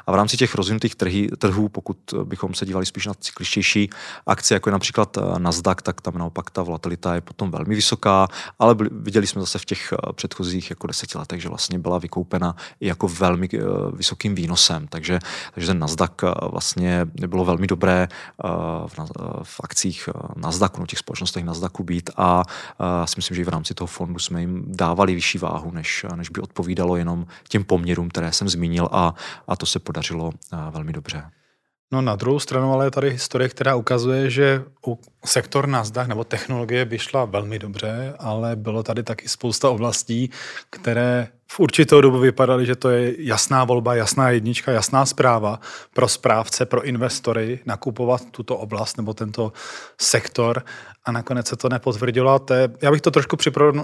A 0.07 0.11
v 0.11 0.15
rámci 0.15 0.37
těch 0.37 0.55
rozvinutých 0.55 0.95
trhy, 0.95 1.29
trhů, 1.37 1.69
pokud 1.69 1.97
bychom 2.23 2.53
se 2.53 2.65
dívali 2.65 2.85
spíš 2.85 3.05
na 3.05 3.13
cykličtější 3.13 3.89
akce, 4.25 4.53
jako 4.53 4.69
je 4.69 4.71
například 4.71 5.17
eh, 5.17 5.39
Nasdaq, 5.39 5.81
tak 5.81 6.01
tam 6.01 6.17
naopak 6.17 6.49
ta 6.49 6.63
volatilita 6.63 7.15
je 7.15 7.21
potom 7.21 7.51
velmi 7.51 7.75
vysoká, 7.75 8.27
ale 8.59 8.75
byli, 8.75 8.89
viděli 8.93 9.27
jsme 9.27 9.41
zase 9.41 9.59
v 9.59 9.65
těch 9.65 9.93
eh, 9.93 10.13
předchozích 10.13 10.69
jako 10.69 10.87
deseti 10.87 11.17
letech, 11.17 11.41
že 11.41 11.49
vlastně 11.49 11.79
byla 11.79 11.97
vykoupena 11.97 12.55
i 12.79 12.87
jako 12.87 13.07
velmi 13.07 13.49
eh, 13.53 13.59
vysokým 13.93 14.35
výnosem. 14.35 14.87
Takže, 14.87 15.19
takže 15.53 15.67
ten 15.67 15.79
Nasdaq 15.79 16.13
vlastně 16.51 17.05
bylo 17.05 17.45
velmi 17.45 17.67
dobré 17.67 18.07
v, 18.87 18.93
v 19.43 19.59
akcích 19.63 20.09
Nasdaqu, 20.35 20.79
no 20.79 20.87
těch 20.87 20.99
společnostech 20.99 21.43
Nasdaqu 21.43 21.83
být 21.83 22.09
a 22.17 22.43
já 22.79 23.05
si 23.07 23.13
myslím, 23.17 23.35
že 23.35 23.41
i 23.41 23.45
v 23.45 23.49
rámci 23.49 23.73
toho 23.73 23.87
fondu 23.87 24.19
jsme 24.19 24.39
jim 24.39 24.63
dávali 24.67 25.15
vyšší 25.15 25.37
váhu, 25.37 25.71
než, 25.71 26.05
než 26.15 26.29
by 26.29 26.41
odpovídalo 26.41 26.86
odpovídalo 26.87 26.95
jenom 26.95 27.27
těm 27.49 27.63
poměrům, 27.63 28.09
které 28.09 28.31
jsem 28.31 28.49
zmínil 28.49 28.89
a, 28.91 29.13
a 29.47 29.55
to 29.55 29.65
se 29.65 29.79
podařilo 29.79 30.31
velmi 30.71 30.93
dobře. 30.93 31.23
No 31.91 32.01
na 32.01 32.15
druhou 32.15 32.39
stranu 32.39 32.73
ale 32.73 32.85
je 32.85 32.91
tady 32.91 33.09
historie, 33.11 33.49
která 33.49 33.75
ukazuje, 33.75 34.29
že 34.29 34.63
sektor 35.25 35.67
Nasdaq 35.67 36.07
nebo 36.07 36.23
technologie 36.23 36.85
by 36.85 36.99
šla 36.99 37.25
velmi 37.25 37.59
dobře, 37.59 38.13
ale 38.19 38.55
bylo 38.55 38.83
tady 38.83 39.03
taky 39.03 39.29
spousta 39.29 39.69
oblastí, 39.69 40.29
které 40.69 41.27
v 41.51 41.59
určitou 41.59 42.01
dobu 42.01 42.19
vypadaly, 42.19 42.65
že 42.65 42.75
to 42.75 42.89
je 42.89 43.15
jasná 43.23 43.63
volba, 43.63 43.95
jasná 43.95 44.29
jednička, 44.29 44.71
jasná 44.71 45.05
zpráva 45.05 45.59
pro 45.93 46.07
správce, 46.07 46.65
pro 46.65 46.83
investory 46.83 47.59
nakupovat 47.65 48.21
tuto 48.31 48.57
oblast 48.57 48.97
nebo 48.97 49.13
tento 49.13 49.53
sektor 50.01 50.63
a 51.05 51.11
nakonec 51.11 51.47
se 51.47 51.55
to 51.55 51.69
nepotvrdilo. 51.69 52.39
To 52.39 52.53
je, 52.53 52.69
já 52.81 52.91
bych 52.91 53.01
to 53.01 53.11
trošku 53.11 53.37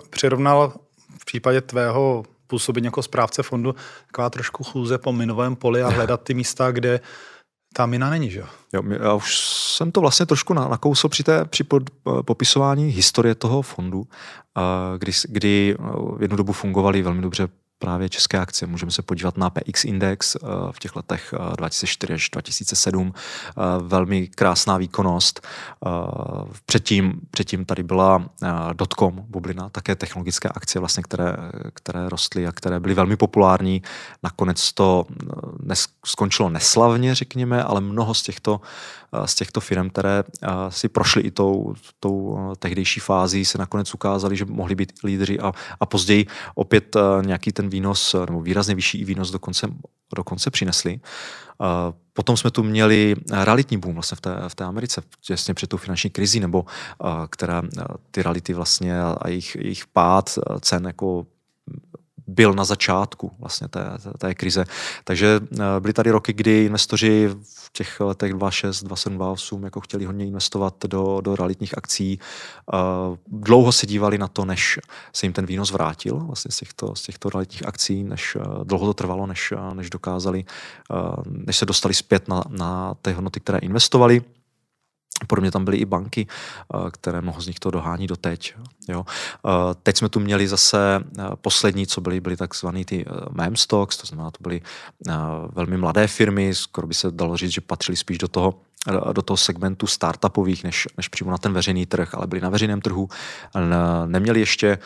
přirovnal 0.09 0.73
v 1.19 1.25
případě 1.25 1.61
tvého 1.61 2.23
působit 2.53 2.83
jako 2.85 3.01
správce 3.01 3.43
fondu, 3.43 3.75
taková 4.07 4.29
trošku 4.29 4.63
chůze 4.63 4.97
po 4.97 5.11
minovém 5.13 5.55
poli 5.55 5.83
a 5.83 5.89
hledat 5.89 6.23
ty 6.23 6.33
místa, 6.33 6.71
kde 6.71 6.99
ta 7.73 7.85
mina 7.85 8.09
není, 8.09 8.29
že 8.29 8.39
jo? 8.39 8.47
Já 9.01 9.13
už 9.13 9.37
jsem 9.77 9.91
to 9.91 10.01
vlastně 10.01 10.25
trošku 10.25 10.53
nakousl 10.53 11.09
při, 11.09 11.23
té, 11.23 11.45
při 11.45 11.63
pod, 11.63 11.83
popisování 12.25 12.89
historie 12.89 13.35
toho 13.35 13.61
fondu, 13.61 14.03
kdy, 14.97 15.11
kdy 15.29 15.77
jednu 16.19 16.37
dobu 16.37 16.53
fungovaly 16.53 17.01
velmi 17.01 17.21
dobře 17.21 17.47
právě 17.83 18.09
české 18.09 18.39
akcie. 18.39 18.67
Můžeme 18.67 18.91
se 18.91 19.01
podívat 19.01 19.37
na 19.37 19.49
PX 19.49 19.85
Index 19.85 20.35
eh, 20.35 20.39
v 20.71 20.79
těch 20.79 20.95
letech 20.95 21.33
2004 21.55 22.13
eh, 22.13 22.15
až 22.15 22.29
2007. 22.29 23.13
Eh, 23.13 23.61
velmi 23.79 24.27
krásná 24.27 24.77
výkonnost. 24.77 25.47
Předtím, 26.65 27.19
předtím 27.31 27.65
tady 27.65 27.83
byla 27.83 28.25
dotcom 28.73 29.25
bublina, 29.27 29.69
také 29.69 29.95
technologické 29.95 30.49
akcie, 30.49 30.79
vlastně, 30.79 31.03
které, 31.03 31.35
které 31.73 32.09
rostly 32.09 32.47
a 32.47 32.51
které 32.51 32.79
byly 32.79 32.93
velmi 32.93 33.17
populární. 33.17 33.81
Nakonec 34.23 34.73
to 34.73 35.05
nes, 35.63 35.87
skončilo 36.05 36.49
neslavně, 36.49 37.15
řekněme, 37.15 37.63
ale 37.63 37.81
mnoho 37.81 38.13
z 38.13 38.21
těchto 38.21 38.61
z 39.25 39.35
těchto 39.35 39.61
firm, 39.61 39.89
které 39.89 40.23
si 40.69 40.89
prošly 40.89 41.21
i 41.21 41.31
tou, 41.31 41.73
tou 41.99 42.37
tehdejší 42.59 42.99
fází, 42.99 43.45
se 43.45 43.57
nakonec 43.57 43.93
ukázali, 43.93 44.35
že 44.37 44.45
mohli 44.45 44.75
být 44.75 44.93
lídři 45.03 45.39
a, 45.39 45.53
a 45.79 45.85
později 45.85 46.25
opět 46.55 46.95
nějaký 47.25 47.51
ten 47.51 47.69
výnos, 47.69 48.15
nebo 48.29 48.41
výrazně 48.41 48.75
vyšší 48.75 49.05
výnos 49.05 49.31
dokonce, 49.31 49.67
dokonce 50.15 50.49
přinesli. 50.49 50.99
Potom 52.13 52.37
jsme 52.37 52.51
tu 52.51 52.63
měli 52.63 53.15
realitní 53.31 53.77
boom 53.77 53.93
vlastně 53.93 54.15
v 54.15 54.21
té, 54.21 54.35
v 54.47 54.55
té 54.55 54.63
Americe, 54.63 55.01
těsně 55.21 55.53
před 55.53 55.67
tou 55.67 55.77
finanční 55.77 56.09
krizi, 56.09 56.39
nebo 56.39 56.65
která 57.29 57.61
ty 58.11 58.23
reality 58.23 58.53
vlastně 58.53 59.01
a 59.01 59.27
jejich, 59.27 59.55
jejich 59.55 59.87
pád 59.87 60.39
cen 60.61 60.85
jako 60.85 61.25
byl 62.27 62.53
na 62.53 62.65
začátku 62.65 63.31
vlastně 63.39 63.67
té, 63.67 63.83
té, 64.03 64.11
té 64.17 64.35
krize. 64.35 64.65
Takže 65.03 65.39
byly 65.79 65.93
tady 65.93 66.11
roky, 66.11 66.33
kdy 66.33 66.65
investoři 66.65 67.29
v 67.43 67.71
těch 67.73 67.99
letech 67.99 68.33
2006, 68.33 68.83
2007, 68.83 69.17
2008 69.17 69.63
jako 69.63 69.81
chtěli 69.81 70.05
hodně 70.05 70.25
investovat 70.25 70.75
do, 70.87 71.21
do 71.21 71.35
realitních 71.35 71.77
akcí. 71.77 72.19
Uh, 72.73 73.17
dlouho 73.27 73.71
se 73.71 73.85
dívali 73.87 74.17
na 74.17 74.27
to, 74.27 74.45
než 74.45 74.79
se 75.13 75.25
jim 75.25 75.33
ten 75.33 75.45
výnos 75.45 75.71
vrátil 75.71 76.19
vlastně 76.19 76.51
z 76.51 76.57
těchto, 76.57 76.95
z 76.95 77.01
těchto 77.01 77.29
realitních 77.29 77.67
akcí, 77.67 78.03
než 78.03 78.35
uh, 78.35 78.63
dlouho 78.63 78.85
to 78.85 78.93
trvalo, 78.93 79.27
než, 79.27 79.53
než 79.73 79.89
dokázali, 79.89 80.45
než 81.25 81.57
se 81.57 81.65
dostali 81.65 81.93
zpět 81.93 82.27
na, 82.27 82.43
na 82.49 82.93
ty 83.01 83.11
hodnoty, 83.11 83.39
které 83.39 83.57
investovali. 83.57 84.21
Podobně 85.27 85.51
tam 85.51 85.65
byly 85.65 85.77
i 85.77 85.85
banky, 85.85 86.27
které 86.91 87.21
mnoho 87.21 87.41
z 87.41 87.47
nich 87.47 87.59
to 87.59 87.71
dohání 87.71 88.07
do 88.07 88.15
teď. 88.15 88.53
Jo. 88.89 89.05
Teď 89.83 89.97
jsme 89.97 90.09
tu 90.09 90.19
měli 90.19 90.47
zase 90.47 91.03
poslední, 91.35 91.87
co 91.87 92.01
byly, 92.01 92.19
byly 92.19 92.37
takzvané 92.37 92.85
ty 92.85 93.05
meme 93.31 93.57
stocks, 93.57 93.97
to 93.97 94.07
znamená, 94.07 94.31
to 94.31 94.37
byly 94.41 94.61
velmi 95.51 95.77
mladé 95.77 96.07
firmy, 96.07 96.55
skoro 96.55 96.87
by 96.87 96.93
se 96.93 97.11
dalo 97.11 97.37
říct, 97.37 97.51
že 97.51 97.61
patřili 97.61 97.97
spíš 97.97 98.17
do 98.17 98.27
toho 98.27 98.53
do 99.13 99.21
toho 99.21 99.37
segmentu 99.37 99.87
startupových, 99.87 100.63
než, 100.63 100.87
než 100.97 101.07
přímo 101.07 101.31
na 101.31 101.37
ten 101.37 101.53
veřejný 101.53 101.85
trh, 101.85 102.15
ale 102.15 102.27
byli 102.27 102.41
na 102.41 102.49
veřejném 102.49 102.81
trhu, 102.81 103.09
neměli 104.05 104.39
ještě, 104.39 104.77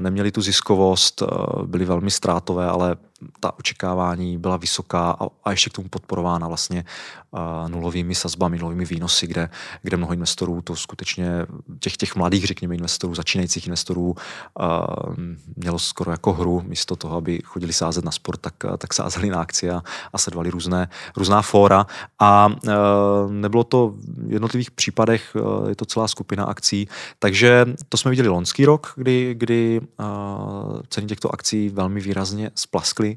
neměli 0.00 0.32
tu 0.32 0.42
ziskovost, 0.42 1.22
byli 1.66 1.84
velmi 1.84 2.10
ztrátové, 2.10 2.66
ale 2.66 2.96
ta 3.40 3.58
očekávání 3.58 4.38
byla 4.38 4.56
vysoká 4.56 5.10
a, 5.20 5.26
a 5.44 5.50
ještě 5.50 5.70
k 5.70 5.72
tomu 5.72 5.88
podporována 5.88 6.48
vlastně 6.48 6.84
uh, 7.30 7.40
nulovými 7.68 8.14
sazbami, 8.14 8.58
nulovými 8.58 8.84
výnosy, 8.84 9.26
kde, 9.26 9.48
kde 9.82 9.96
mnoho 9.96 10.12
investorů 10.12 10.62
to 10.62 10.76
skutečně, 10.76 11.46
těch, 11.80 11.96
těch 11.96 12.16
mladých, 12.16 12.44
řekněme, 12.44 12.74
investorů, 12.74 13.14
začínajících 13.14 13.66
investorů 13.66 14.14
uh, 14.60 15.14
mělo 15.56 15.78
skoro 15.78 16.10
jako 16.10 16.32
hru, 16.32 16.62
místo 16.66 16.96
toho, 16.96 17.16
aby 17.16 17.40
chodili 17.44 17.72
sázet 17.72 18.04
na 18.04 18.10
sport, 18.10 18.40
tak, 18.40 18.54
tak 18.78 18.94
sázeli 18.94 19.30
na 19.30 19.40
akcie 19.40 19.72
a, 19.72 19.82
a 20.12 20.18
sledovali 20.18 20.50
různé, 20.50 20.88
různá 21.16 21.42
fóra. 21.42 21.86
A 22.18 22.46
uh, 22.46 23.32
nebylo 23.32 23.64
to 23.64 23.94
v 23.96 24.32
jednotlivých 24.32 24.70
případech, 24.70 25.36
uh, 25.36 25.68
je 25.68 25.76
to 25.76 25.84
celá 25.84 26.08
skupina 26.08 26.44
akcí, 26.44 26.88
takže 27.18 27.66
to 27.88 27.96
jsme 27.96 28.10
viděli 28.10 28.28
loňský 28.28 28.64
rok, 28.64 28.92
kdy, 28.96 29.34
kdy 29.38 29.80
uh, 29.80 30.80
ceny 30.88 31.06
těchto 31.06 31.34
akcí 31.34 31.68
velmi 31.68 32.00
výrazně 32.00 32.50
splaskly 32.54 33.13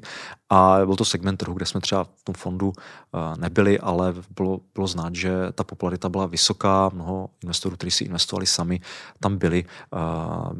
a 0.50 0.78
byl 0.84 0.96
to 0.96 1.04
segment 1.04 1.36
trhu, 1.36 1.54
kde 1.54 1.66
jsme 1.66 1.80
třeba 1.80 2.04
v 2.04 2.24
tom 2.24 2.34
fondu 2.34 2.72
eh, 2.72 3.18
nebyli, 3.40 3.78
ale 3.78 4.14
bylo, 4.36 4.60
bylo 4.74 4.86
znát, 4.86 5.14
že 5.14 5.30
ta 5.54 5.64
popularita 5.64 6.08
byla 6.08 6.26
vysoká, 6.26 6.90
mnoho 6.94 7.30
investorů, 7.42 7.76
kteří 7.76 7.90
si 7.90 8.04
investovali 8.04 8.46
sami, 8.46 8.80
tam 9.20 9.36
byli, 9.36 9.64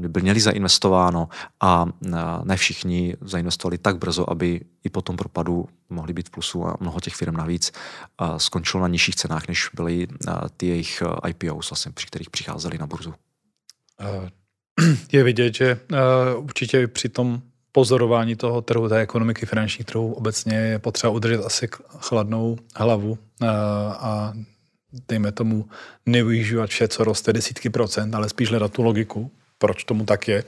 eh, 0.05 0.21
měli 0.21 0.41
zainvestováno 0.41 1.29
a 1.61 1.87
eh, 2.07 2.11
ne 2.45 2.57
všichni 2.57 3.17
zainvestovali 3.21 3.79
tak 3.79 3.99
brzo, 3.99 4.31
aby 4.31 4.61
i 4.85 4.91
po 4.91 5.03
tom 5.03 5.17
propadu 5.17 5.69
mohli 5.91 6.13
být 6.13 6.29
v 6.29 6.31
plusu 6.31 6.67
a 6.67 6.77
mnoho 6.81 7.01
těch 7.01 7.15
firm 7.15 7.37
navíc 7.37 7.73
skončilo 8.37 8.81
na 8.81 8.89
nižších 8.89 9.17
cenách, 9.17 9.49
než 9.49 9.71
byly 9.75 10.07
ty 10.57 10.67
jejich 10.67 11.03
IPOs, 11.29 11.71
vlastně, 11.71 11.93
při 11.93 12.07
kterých 12.07 12.31
přicházeli 12.31 12.79
na 12.79 12.87
burzu. 12.87 13.15
Je 15.13 15.25
vidět, 15.25 15.55
že 15.55 15.81
určitě 16.37 16.87
při 16.87 17.09
tom 17.09 17.43
pozorování 17.73 18.37
toho 18.37 18.63
trhu, 18.63 18.89
té 18.89 18.99
ekonomiky, 19.01 19.47
finančních 19.47 19.87
trhů 19.87 20.13
obecně 20.13 20.57
je 20.57 20.79
potřeba 20.79 21.13
udržet 21.13 21.45
asi 21.45 21.69
chladnou 21.99 22.57
hlavu 22.77 23.19
a, 23.41 23.45
eh, 23.45 23.49
a 23.99 24.33
dejme 25.09 25.33
tomu 25.33 25.69
nevyužívat 26.07 26.71
vše, 26.71 26.89
co 26.89 27.05
roste 27.05 27.33
desítky 27.33 27.71
procent, 27.71 28.15
ale 28.15 28.29
spíš 28.29 28.51
hledat 28.51 28.73
tu 28.73 28.83
logiku, 28.83 29.31
proč 29.59 29.85
tomu 29.85 30.05
tak 30.05 30.29
je. 30.29 30.45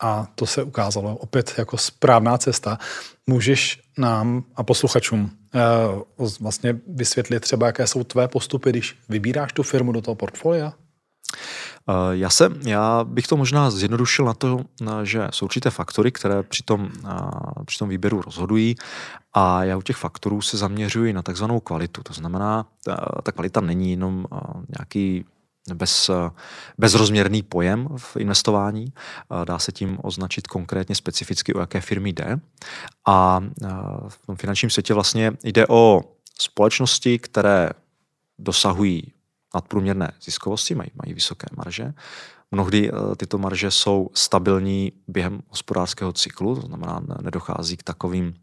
A 0.00 0.26
to 0.34 0.46
se 0.46 0.62
ukázalo 0.62 1.16
opět 1.16 1.54
jako 1.58 1.78
správná 1.78 2.38
cesta. 2.38 2.78
Můžeš 3.26 3.80
nám 3.98 4.44
a 4.56 4.62
posluchačům 4.62 5.30
uh, 6.18 6.28
vlastně 6.40 6.76
vysvětlit 6.86 7.40
třeba, 7.40 7.66
jaké 7.66 7.86
jsou 7.86 8.04
tvé 8.04 8.28
postupy, 8.28 8.70
když 8.70 8.96
vybíráš 9.08 9.52
tu 9.52 9.62
firmu 9.62 9.92
do 9.92 10.00
toho 10.00 10.14
portfolia? 10.14 10.72
Já, 12.12 12.30
se, 12.30 12.50
já 12.66 13.04
bych 13.04 13.26
to 13.26 13.36
možná 13.36 13.70
zjednodušil 13.70 14.24
na 14.24 14.34
to, 14.34 14.60
že 15.02 15.28
jsou 15.30 15.44
určité 15.46 15.70
faktory, 15.70 16.12
které 16.12 16.42
při 16.42 16.62
tom, 16.62 16.90
při 17.64 17.78
tom 17.78 17.88
výběru 17.88 18.22
rozhodují 18.22 18.76
a 19.32 19.64
já 19.64 19.76
u 19.76 19.82
těch 19.82 19.96
faktorů 19.96 20.42
se 20.42 20.56
zaměřuji 20.56 21.12
na 21.12 21.22
takzvanou 21.22 21.60
kvalitu. 21.60 22.02
To 22.02 22.12
znamená, 22.12 22.66
ta, 22.84 22.96
ta 23.22 23.32
kvalita 23.32 23.60
není 23.60 23.90
jenom 23.90 24.26
nějaký 24.78 25.24
bez, 25.74 26.10
bezrozměrný 26.78 27.42
pojem 27.42 27.88
v 27.96 28.16
investování. 28.16 28.92
Dá 29.44 29.58
se 29.58 29.72
tím 29.72 29.98
označit 30.02 30.46
konkrétně 30.46 30.94
specificky, 30.94 31.54
o 31.54 31.60
jaké 31.60 31.80
firmy 31.80 32.12
jde. 32.12 32.40
A 33.06 33.40
v 34.08 34.26
tom 34.26 34.36
finančním 34.36 34.70
světě 34.70 34.94
vlastně 34.94 35.32
jde 35.44 35.66
o 35.68 36.00
společnosti, 36.38 37.18
které 37.18 37.70
dosahují 38.38 39.12
nadprůměrné 39.54 40.12
ziskovosti, 40.22 40.74
mají, 40.74 40.90
mají 41.04 41.14
vysoké 41.14 41.46
marže. 41.56 41.94
Mnohdy 42.50 42.90
eh, 42.90 43.16
tyto 43.16 43.38
marže 43.38 43.70
jsou 43.70 44.10
stabilní 44.14 44.92
během 45.08 45.40
hospodářského 45.48 46.12
cyklu, 46.12 46.54
to 46.54 46.66
znamená, 46.66 47.02
nedochází 47.22 47.76
k 47.76 47.82
takovým, 47.82 48.34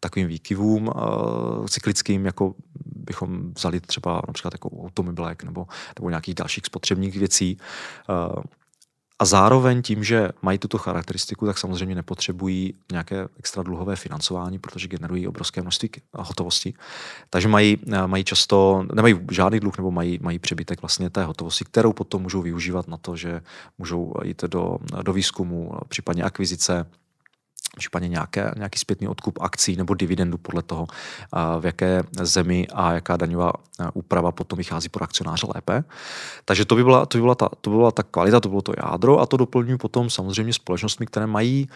takovým 0.00 0.28
výkyvům 0.28 0.88
uh, 0.88 1.66
cyklickým, 1.66 2.26
jako 2.26 2.54
bychom 2.84 3.52
vzali 3.54 3.80
třeba 3.80 4.22
například 4.26 4.54
jako 4.54 4.70
automobilek 4.84 5.44
nebo, 5.44 5.66
nebo 5.98 6.08
nějakých 6.08 6.34
dalších 6.34 6.66
spotřebních 6.66 7.18
věcí. 7.18 7.58
A 9.18 9.24
zároveň 9.24 9.82
tím, 9.82 10.04
že 10.04 10.28
mají 10.42 10.58
tuto 10.58 10.78
charakteristiku, 10.78 11.46
tak 11.46 11.58
samozřejmě 11.58 11.94
nepotřebují 11.94 12.74
nějaké 12.92 13.28
extra 13.38 13.62
dluhové 13.62 13.96
financování, 13.96 14.58
protože 14.58 14.88
generují 14.88 15.28
obrovské 15.28 15.62
množství 15.62 15.90
hotovosti. 16.12 16.74
Takže 17.30 17.48
mají, 17.48 17.78
mají 18.06 18.24
často, 18.24 18.84
nemají 18.94 19.20
žádný 19.30 19.60
dluh 19.60 19.78
nebo 19.78 19.90
mají, 19.90 20.18
mají 20.22 20.38
přebytek 20.38 20.82
vlastně 20.82 21.10
té 21.10 21.24
hotovosti, 21.24 21.64
kterou 21.64 21.92
potom 21.92 22.22
můžou 22.22 22.42
využívat 22.42 22.88
na 22.88 22.96
to, 22.96 23.16
že 23.16 23.40
můžou 23.78 24.14
jít 24.24 24.44
do, 24.44 24.78
do 25.02 25.12
výzkumu, 25.12 25.72
případně 25.88 26.22
akvizice, 26.22 26.86
případně 27.76 28.08
nějaké, 28.08 28.52
nějaký 28.56 28.78
zpětný 28.78 29.08
odkup 29.08 29.38
akcí 29.40 29.76
nebo 29.76 29.94
dividendu 29.94 30.38
podle 30.38 30.62
toho, 30.62 30.86
v 31.60 31.66
jaké 31.66 32.02
zemi 32.20 32.66
a 32.74 32.92
jaká 32.92 33.16
daňová 33.16 33.52
úprava 33.94 34.32
potom 34.32 34.56
vychází 34.56 34.88
pro 34.88 35.04
akcionáře 35.04 35.46
lépe. 35.54 35.84
Takže 36.44 36.64
to 36.64 36.74
by 36.74 36.84
byla, 36.84 37.06
to 37.06 37.18
by 37.18 37.22
byla, 37.22 37.34
ta, 37.34 37.48
to 37.60 37.70
by 37.70 37.76
byla 37.76 37.90
ta 37.90 38.02
kvalita, 38.02 38.40
to 38.40 38.48
bylo 38.48 38.62
to 38.62 38.72
jádro 38.76 39.20
a 39.20 39.26
to 39.26 39.36
doplňuji 39.36 39.78
potom 39.78 40.10
samozřejmě 40.10 40.52
společnostmi, 40.52 41.06
které 41.06 41.26
mají 41.26 41.68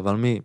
velmi, 0.00 0.42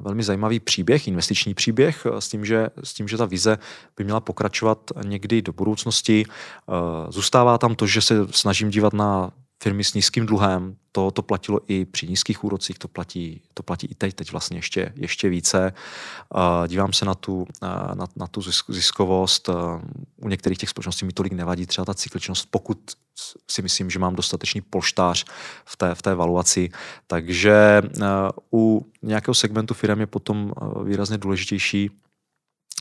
velmi 0.00 0.22
zajímavý 0.22 0.60
příběh, 0.60 1.08
investiční 1.08 1.54
příběh 1.54 2.06
s 2.18 2.28
tím, 2.28 2.44
že, 2.44 2.70
s 2.84 2.94
tím, 2.94 3.08
že 3.08 3.16
ta 3.16 3.24
vize 3.24 3.58
by 3.96 4.04
měla 4.04 4.20
pokračovat 4.20 4.78
někdy 5.04 5.42
do 5.42 5.52
budoucnosti. 5.52 6.24
Zůstává 7.08 7.58
tam 7.58 7.74
to, 7.74 7.86
že 7.86 8.00
se 8.00 8.14
snažím 8.30 8.70
dívat 8.70 8.92
na 8.92 9.30
firmy 9.62 9.84
s 9.84 9.94
nízkým 9.94 10.26
dluhem, 10.26 10.76
to, 10.92 11.10
to 11.10 11.22
platilo 11.22 11.60
i 11.66 11.84
při 11.84 12.08
nízkých 12.08 12.44
úrocích, 12.44 12.78
to 12.78 12.88
platí, 12.88 13.42
to 13.54 13.62
platí 13.62 13.86
i 13.86 13.94
teď, 13.94 14.14
teď 14.14 14.32
vlastně 14.32 14.58
ještě, 14.58 14.92
ještě 14.96 15.28
více. 15.28 15.72
Dívám 16.66 16.92
se 16.92 17.04
na 17.04 17.14
tu, 17.14 17.46
na, 17.94 18.06
na 18.16 18.26
tu 18.26 18.42
ziskovost. 18.68 19.48
U 20.16 20.28
některých 20.28 20.58
těch 20.58 20.68
společností 20.68 21.04
mi 21.04 21.12
tolik 21.12 21.32
nevadí 21.32 21.66
třeba 21.66 21.84
ta 21.84 21.94
cykličnost, 21.94 22.48
pokud 22.50 22.78
si 23.50 23.62
myslím, 23.62 23.90
že 23.90 23.98
mám 23.98 24.16
dostatečný 24.16 24.60
polštář 24.60 25.24
v 25.64 25.76
té, 25.76 25.94
v 25.94 26.02
té 26.02 26.14
valuaci. 26.14 26.70
Takže 27.06 27.82
uh, 27.96 28.02
u 28.52 28.86
nějakého 29.02 29.34
segmentu 29.34 29.74
firm 29.74 30.00
je 30.00 30.06
potom 30.06 30.52
uh, 30.62 30.84
výrazně 30.84 31.18
důležitější 31.18 31.90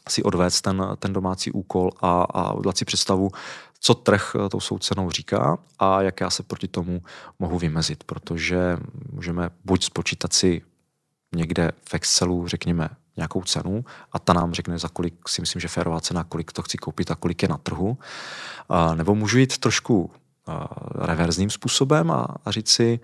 si 0.10 0.24
odvést 0.24 0.62
ten, 0.62 0.88
ten 1.00 1.14
domácí 1.14 1.52
úkol 1.52 1.92
a, 2.02 2.22
a 2.22 2.54
udělat 2.54 2.78
si 2.78 2.86
představu, 2.86 3.32
co 3.80 3.96
trh 3.96 4.36
eh, 4.36 4.50
tou 4.50 4.60
soucenou 4.60 5.12
říká 5.12 5.58
a 5.80 6.02
jak 6.02 6.22
já 6.22 6.30
se 6.30 6.44
proti 6.44 6.68
tomu 6.68 7.02
mohu 7.40 7.60
vymezit, 7.60 8.04
protože 8.04 8.78
můžeme 9.12 9.50
buď 9.66 9.84
spočítat 9.84 10.34
si 10.34 10.62
někde 11.36 11.72
v 11.90 11.94
Excelu, 11.94 12.48
řekněme, 12.48 12.90
nějakou 13.18 13.44
cenu 13.44 13.86
a 14.12 14.20
ta 14.20 14.34
nám 14.34 14.54
řekne, 14.54 14.80
za 14.80 14.90
kolik 14.90 15.30
si 15.30 15.42
myslím, 15.42 15.60
že 15.60 15.68
férová 15.68 16.00
cena, 16.00 16.24
kolik 16.24 16.52
to 16.52 16.62
chci 16.62 16.78
koupit 16.78 17.12
a 17.12 17.16
kolik 17.16 17.42
je 17.42 17.50
na 17.50 17.58
trhu. 17.58 17.98
Nebo 18.96 19.16
můžu 19.16 19.38
jít 19.38 19.58
trošku 19.58 20.12
reverzním 20.96 21.50
způsobem 21.50 22.12
a, 22.12 22.28
a 22.46 22.52
říct 22.52 22.70
si 22.70 23.00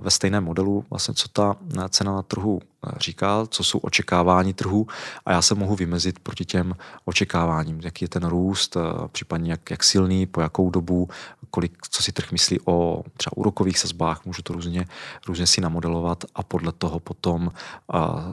ve 0.00 0.10
stejném 0.10 0.44
modelu, 0.44 0.84
vlastně, 0.90 1.14
co 1.14 1.28
ta 1.28 1.56
cena 1.88 2.12
na 2.12 2.22
trhu 2.22 2.60
říká, 2.96 3.46
co 3.46 3.64
jsou 3.64 3.78
očekávání 3.78 4.52
trhu 4.52 4.86
a 5.26 5.32
já 5.32 5.42
se 5.42 5.54
mohu 5.54 5.76
vymezit 5.76 6.18
proti 6.18 6.44
těm 6.44 6.74
očekáváním, 7.04 7.80
jaký 7.84 8.04
je 8.04 8.08
ten 8.08 8.24
růst, 8.26 8.76
případně 9.12 9.50
jak, 9.50 9.70
jak 9.70 9.84
silný, 9.84 10.26
po 10.26 10.40
jakou 10.40 10.70
dobu, 10.70 11.08
kolik, 11.54 11.72
co 11.90 12.02
si 12.02 12.12
trh 12.12 12.32
myslí 12.32 12.58
o 12.64 13.02
třeba 13.16 13.36
úrokových 13.36 13.78
sazbách, 13.78 14.24
můžu 14.24 14.42
to 14.42 14.52
různě, 14.52 14.86
různě 15.26 15.46
si 15.46 15.60
namodelovat 15.60 16.24
a 16.34 16.42
podle 16.42 16.72
toho 16.72 17.00
potom 17.00 17.52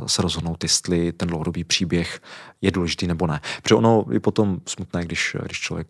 se 0.05 0.21
rozhodnout, 0.21 0.63
jestli 0.63 1.11
ten 1.11 1.27
dlouhodobý 1.27 1.63
příběh 1.63 2.21
je 2.61 2.71
důležitý 2.71 3.07
nebo 3.07 3.27
ne. 3.27 3.41
Protože 3.61 3.75
ono 3.75 4.05
je 4.11 4.19
potom 4.19 4.61
smutné, 4.65 5.05
když, 5.05 5.35
když 5.45 5.59
člověk 5.59 5.87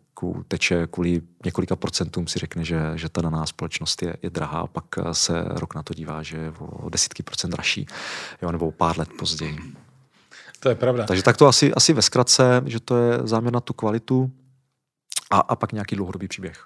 teče 0.47 0.87
kvůli 0.91 1.21
několika 1.45 1.75
procentům 1.75 2.27
si 2.27 2.39
řekne, 2.39 2.63
že, 2.63 2.79
že 2.95 3.09
ta 3.09 3.21
daná 3.21 3.45
společnost 3.45 4.01
je, 4.01 4.15
je 4.21 4.29
drahá 4.29 4.59
a 4.59 4.67
pak 4.67 4.85
se 5.11 5.33
rok 5.47 5.75
na 5.75 5.83
to 5.83 5.93
dívá, 5.93 6.23
že 6.23 6.37
je 6.37 6.53
o 6.59 6.89
desítky 6.89 7.23
procent 7.23 7.51
dražší, 7.51 7.85
jo, 8.41 8.51
nebo 8.51 8.67
o 8.67 8.71
pár 8.71 8.99
let 8.99 9.09
později. 9.19 9.57
To 10.59 10.69
je 10.69 10.75
pravda. 10.75 11.05
Takže 11.05 11.23
tak 11.23 11.37
to 11.37 11.47
asi, 11.47 11.73
asi 11.73 11.93
ve 11.93 12.01
zkratce, 12.01 12.61
že 12.65 12.79
to 12.79 12.97
je 12.97 13.19
záměr 13.23 13.53
na 13.53 13.59
tu 13.59 13.73
kvalitu 13.73 14.31
a, 15.31 15.39
a 15.39 15.55
pak 15.55 15.71
nějaký 15.71 15.95
dlouhodobý 15.95 16.27
příběh. 16.27 16.65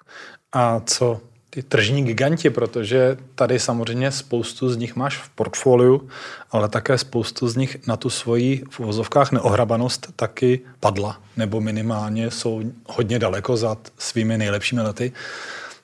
A 0.52 0.80
co 0.80 1.20
ty 1.50 1.62
tržní 1.62 2.04
giganti, 2.04 2.50
protože 2.50 3.16
tady 3.34 3.58
samozřejmě 3.58 4.12
spoustu 4.12 4.70
z 4.70 4.76
nich 4.76 4.96
máš 4.96 5.18
v 5.18 5.28
portfoliu, 5.28 6.08
ale 6.50 6.68
také 6.68 6.98
spoustu 6.98 7.48
z 7.48 7.56
nich 7.56 7.86
na 7.86 7.96
tu 7.96 8.10
svoji 8.10 8.64
v 8.70 8.80
uvozovkách 8.80 9.32
neohrabanost 9.32 10.12
taky 10.16 10.60
padla, 10.80 11.20
nebo 11.36 11.60
minimálně 11.60 12.30
jsou 12.30 12.62
hodně 12.86 13.18
daleko 13.18 13.56
za 13.56 13.76
svými 13.98 14.38
nejlepšími 14.38 14.82
lety. 14.82 15.12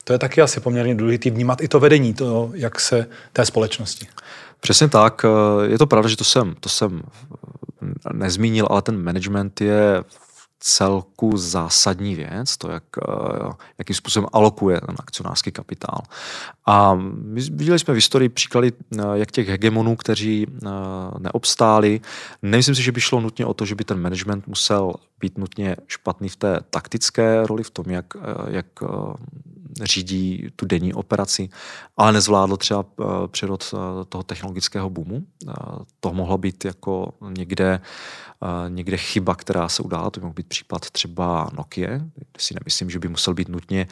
To 0.04 0.12
je 0.12 0.18
taky 0.18 0.42
asi 0.42 0.60
poměrně 0.60 0.94
důležité 0.94 1.30
vnímat 1.30 1.60
i 1.60 1.68
to 1.68 1.80
vedení, 1.80 2.14
to, 2.14 2.50
jak 2.54 2.80
se 2.80 3.06
té 3.32 3.46
společnosti. 3.46 4.06
Přesně 4.60 4.88
tak. 4.88 5.24
Je 5.66 5.78
to 5.78 5.86
pravda, 5.86 6.08
že 6.08 6.16
to 6.16 6.24
jsem, 6.24 6.54
to 6.60 6.68
jsem 6.68 7.02
nezmínil, 8.12 8.66
ale 8.70 8.82
ten 8.82 9.02
management 9.02 9.60
je 9.60 10.04
celku 10.64 11.36
zásadní 11.36 12.14
věc, 12.14 12.56
to, 12.56 12.70
jak, 12.70 12.84
eh, 13.08 13.52
jakým 13.78 13.96
způsobem 13.96 14.28
alokuje 14.32 14.80
ten 14.80 14.96
akcionářský 14.98 15.52
kapitál. 15.52 15.98
A 16.66 16.94
my 16.94 17.40
viděli 17.40 17.78
jsme 17.78 17.94
v 17.94 17.94
historii 17.94 18.28
příklady 18.28 18.72
eh, 18.72 19.02
jak 19.14 19.30
těch 19.30 19.48
hegemonů, 19.48 19.96
kteří 19.96 20.46
eh, 20.46 20.68
neobstáli. 21.18 22.00
Nemyslím 22.42 22.74
si, 22.74 22.82
že 22.82 22.92
by 22.92 23.00
šlo 23.00 23.20
nutně 23.20 23.46
o 23.46 23.54
to, 23.54 23.64
že 23.64 23.74
by 23.74 23.84
ten 23.84 24.00
management 24.00 24.46
musel 24.46 24.94
být 25.22 25.38
nutně 25.38 25.76
špatný 25.86 26.28
v 26.28 26.36
té 26.36 26.60
taktické 26.70 27.46
roli, 27.46 27.62
v 27.62 27.70
tom, 27.70 27.90
jak, 27.90 28.06
jak 28.48 28.66
řídí 29.82 30.50
tu 30.56 30.66
denní 30.66 30.94
operaci, 30.94 31.48
ale 31.96 32.12
nezvládlo 32.12 32.56
třeba 32.56 32.84
přírod 33.26 33.74
toho 34.08 34.22
technologického 34.22 34.90
boomu. 34.90 35.22
To 36.00 36.12
mohlo 36.12 36.38
být 36.38 36.64
jako 36.64 37.14
někde 37.38 37.80
někde 38.68 38.96
chyba, 38.96 39.34
která 39.34 39.68
se 39.68 39.82
udála, 39.82 40.10
to 40.10 40.20
by 40.20 40.24
mohl 40.24 40.34
být 40.34 40.46
případ 40.46 40.90
třeba 40.90 41.50
Nokia, 41.56 41.90
si 42.38 42.54
nemyslím, 42.54 42.90
že 42.90 42.98
by 42.98 43.08
musel 43.08 43.34
být 43.34 43.48
nutně 43.48 43.86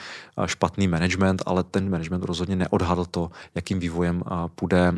špatný 0.46 0.88
management, 0.88 1.42
ale 1.46 1.64
ten 1.64 1.90
management 1.90 2.24
rozhodně 2.24 2.56
neodhadl 2.56 3.04
to, 3.04 3.30
jakým 3.54 3.78
vývojem 3.78 4.22
půjde, 4.54 4.92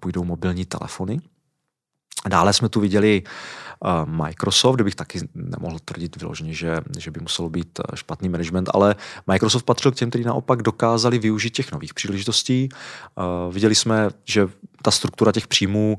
půjdou 0.00 0.24
mobilní 0.24 0.64
telefony. 0.64 1.20
Dále 2.28 2.52
jsme 2.52 2.68
tu 2.68 2.80
viděli 2.80 3.22
Microsoft, 4.04 4.74
kdybych 4.74 4.94
taky 4.94 5.20
nemohl 5.34 5.78
tvrdit 5.84 6.16
vyloženě, 6.16 6.54
že, 6.54 6.80
že 6.98 7.10
by 7.10 7.20
muselo 7.20 7.50
být 7.50 7.80
špatný 7.94 8.28
management, 8.28 8.70
ale 8.74 8.96
Microsoft 9.26 9.62
patřil 9.62 9.92
k 9.92 9.94
těm, 9.94 10.10
kteří 10.10 10.24
naopak 10.24 10.62
dokázali 10.62 11.18
využít 11.18 11.50
těch 11.50 11.72
nových 11.72 11.94
příležitostí. 11.94 12.68
Viděli 13.50 13.74
jsme, 13.74 14.10
že 14.24 14.48
ta 14.84 14.90
struktura 14.90 15.32
těch 15.32 15.48
příjmů 15.48 15.96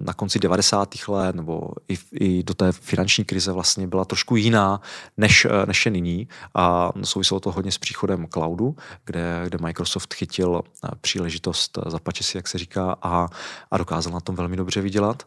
na 0.00 0.12
konci 0.16 0.38
90. 0.38 0.94
let 1.08 1.36
nebo 1.36 1.70
i, 1.88 1.98
i 2.12 2.42
do 2.42 2.54
té 2.54 2.72
finanční 2.72 3.24
krize 3.24 3.52
vlastně 3.52 3.86
byla 3.86 4.04
trošku 4.04 4.36
jiná, 4.36 4.80
než, 5.16 5.46
než 5.66 5.86
je 5.86 5.92
nyní 5.92 6.28
a 6.54 6.92
souviselo 7.02 7.40
to 7.40 7.52
hodně 7.52 7.72
s 7.72 7.78
příchodem 7.78 8.26
cloudu, 8.32 8.76
kde, 9.04 9.44
kde 9.46 9.58
Microsoft 9.60 10.14
chytil 10.14 10.62
příležitost 11.00 11.78
zapače 11.86 12.24
si, 12.24 12.36
jak 12.36 12.48
se 12.48 12.58
říká, 12.58 12.96
a, 13.02 13.28
a 13.70 13.78
dokázal 13.78 14.12
na 14.12 14.20
tom 14.20 14.36
velmi 14.36 14.56
dobře 14.56 14.80
vydělat. 14.80 15.22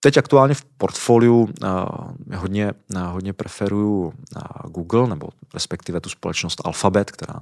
Teď 0.00 0.16
aktuálně 0.16 0.54
v 0.54 0.64
portfoliu 0.64 1.40
uh, 1.42 1.48
hodně, 2.36 2.72
uh, 2.94 3.02
hodně 3.02 3.32
preferuju 3.32 4.04
uh, 4.06 4.12
Google, 4.70 5.08
nebo 5.08 5.28
respektive 5.54 6.00
tu 6.00 6.08
společnost 6.08 6.62
Alphabet, 6.64 7.10
která, 7.10 7.40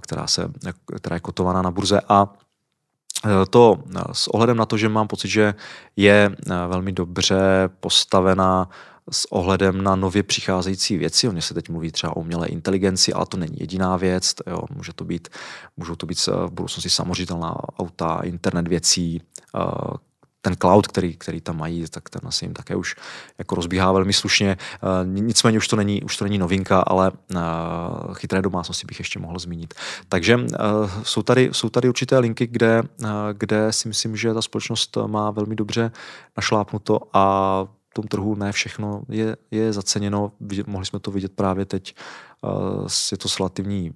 která, 0.00 0.26
se, 0.26 0.50
která 0.96 1.16
je 1.16 1.20
kotovaná 1.20 1.62
na 1.62 1.70
burze 1.70 2.00
a 2.08 2.32
to 3.50 3.78
s 4.12 4.28
ohledem 4.28 4.56
na 4.56 4.66
to, 4.66 4.76
že 4.76 4.88
mám 4.88 5.08
pocit, 5.08 5.28
že 5.28 5.54
je 5.96 6.36
velmi 6.68 6.92
dobře 6.92 7.38
postavená 7.80 8.68
s 9.10 9.32
ohledem 9.32 9.82
na 9.82 9.96
nově 9.96 10.22
přicházející 10.22 10.96
věci. 10.96 11.28
Oni 11.28 11.42
se 11.42 11.54
teď 11.54 11.68
mluví 11.68 11.92
třeba 11.92 12.16
o 12.16 12.20
umělé 12.20 12.46
inteligenci, 12.46 13.12
ale 13.12 13.26
to 13.26 13.36
není 13.36 13.56
jediná 13.60 13.96
věc. 13.96 14.34
Jo, 14.46 14.60
může 14.74 14.92
to 14.92 15.04
být, 15.04 15.28
můžou 15.76 15.94
to 15.94 16.06
být 16.06 16.26
v 16.26 16.50
budoucnosti 16.50 16.90
samořitelná 16.90 17.56
auta, 17.78 18.20
internet 18.22 18.68
věcí, 18.68 19.22
cloud, 20.60 20.86
který, 20.86 21.16
který 21.16 21.40
tam 21.40 21.58
mají, 21.58 21.84
tak 21.90 22.10
ten 22.10 22.20
asi 22.24 22.44
jim 22.44 22.54
také 22.54 22.76
už 22.76 22.96
jako 23.38 23.54
rozbíhá 23.54 23.92
velmi 23.92 24.12
slušně. 24.12 24.56
Nicméně 25.04 25.58
už 25.58 25.68
to 25.68 25.76
není, 25.76 26.02
už 26.02 26.16
to 26.16 26.24
není 26.24 26.38
novinka, 26.38 26.80
ale 26.80 27.12
chytré 28.14 28.42
domácnosti 28.42 28.86
bych 28.86 28.98
ještě 28.98 29.18
mohl 29.18 29.38
zmínit. 29.38 29.74
Takže 30.08 30.38
jsou 31.02 31.22
tady, 31.22 31.50
jsou 31.52 31.68
tady 31.68 31.88
určité 31.88 32.18
linky, 32.18 32.46
kde, 32.46 32.82
kde 33.32 33.72
si 33.72 33.88
myslím, 33.88 34.16
že 34.16 34.34
ta 34.34 34.42
společnost 34.42 34.96
má 35.06 35.30
velmi 35.30 35.56
dobře 35.56 35.90
našlápnuto 36.36 37.00
a 37.12 37.64
tom 37.94 38.08
trhu 38.08 38.34
ne 38.34 38.52
všechno 38.52 39.02
je, 39.08 39.36
je 39.50 39.72
zaceněno. 39.72 40.32
Mohli 40.66 40.86
jsme 40.86 40.98
to 40.98 41.10
vidět 41.10 41.32
právě 41.32 41.64
teď. 41.64 41.94
Je 43.12 43.18
to 43.18 43.28
slativní 43.28 43.92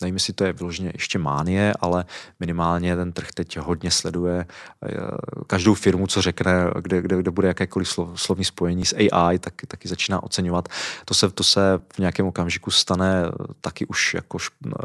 nevím, 0.00 0.14
jestli 0.14 0.32
to 0.32 0.44
je 0.44 0.52
vyloženě 0.52 0.90
ještě 0.94 1.18
mánie, 1.18 1.74
ale 1.80 2.04
minimálně 2.40 2.96
ten 2.96 3.12
trh 3.12 3.28
teď 3.34 3.58
hodně 3.58 3.90
sleduje 3.90 4.46
eh, 4.86 4.96
každou 5.46 5.74
firmu, 5.74 6.06
co 6.06 6.22
řekne, 6.22 6.52
kde, 6.80 7.02
kde, 7.02 7.16
kde 7.16 7.30
bude 7.30 7.48
jakékoliv 7.48 7.88
slov, 7.88 8.20
slovní 8.20 8.44
spojení 8.44 8.84
s 8.84 8.96
AI, 8.96 9.38
tak, 9.38 9.54
taky 9.68 9.88
začíná 9.88 10.22
oceňovat. 10.22 10.68
To 11.04 11.14
se, 11.14 11.30
to 11.30 11.44
se 11.44 11.80
v 11.94 11.98
nějakém 11.98 12.26
okamžiku 12.26 12.70
stane 12.70 13.24
taky 13.60 13.86
už 13.86 14.14
jako 14.14 14.38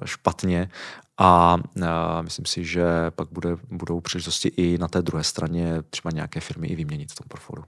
špatně 0.06 0.70
a, 1.18 1.58
a 1.88 2.22
myslím 2.22 2.46
si, 2.46 2.66
že 2.66 2.86
pak 3.10 3.28
bude, 3.32 3.58
budou 3.72 4.02
příležitosti 4.02 4.48
i 4.58 4.78
na 4.78 4.88
té 4.88 5.02
druhé 5.02 5.24
straně 5.24 5.84
třeba 5.90 6.12
nějaké 6.12 6.40
firmy 6.40 6.68
i 6.68 6.76
vyměnit 6.76 7.12
v 7.12 7.16
tom 7.16 7.26
portfoliu. 7.28 7.66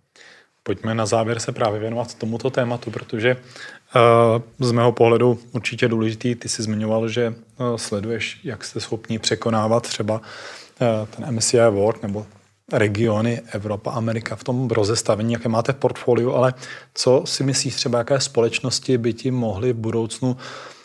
Pojďme 0.68 0.96
na 0.96 1.06
závěr 1.06 1.40
se 1.40 1.52
právě 1.52 1.80
věnovat 1.80 2.16
tomuto 2.16 2.50
tématu, 2.50 2.92
protože 2.92 3.36
uh, 3.36 4.68
z 4.68 4.72
mého 4.72 4.92
pohledu 4.92 5.40
určitě 5.52 5.88
důležitý, 5.88 6.36
ty 6.36 6.50
jsi 6.50 6.64
zmiňoval, 6.64 7.10
že 7.10 7.30
uh, 7.30 7.76
sleduješ, 7.76 8.40
jak 8.44 8.64
jste 8.64 8.80
schopni 8.80 9.20
překonávat 9.20 9.84
třeba 9.84 10.14
uh, 10.14 10.88
ten 11.08 11.36
MSCI 11.36 11.58
World 11.58 12.04
nebo 12.04 12.26
regiony 12.74 13.42
Evropa, 13.52 13.92
Amerika 13.92 14.36
v 14.36 14.44
tom 14.44 14.70
rozestavení, 14.70 15.34
jaké 15.34 15.50
máte 15.50 15.74
v 15.74 15.76
portfoliu, 15.76 16.34
ale 16.34 16.54
co 16.94 17.24
si 17.26 17.44
myslíš 17.44 17.76
třeba, 17.76 17.98
jaké 17.98 18.20
společnosti 18.20 18.98
by 18.98 19.14
ti 19.14 19.32
mohly 19.32 19.74
v 19.74 19.78
budoucnu 19.78 20.38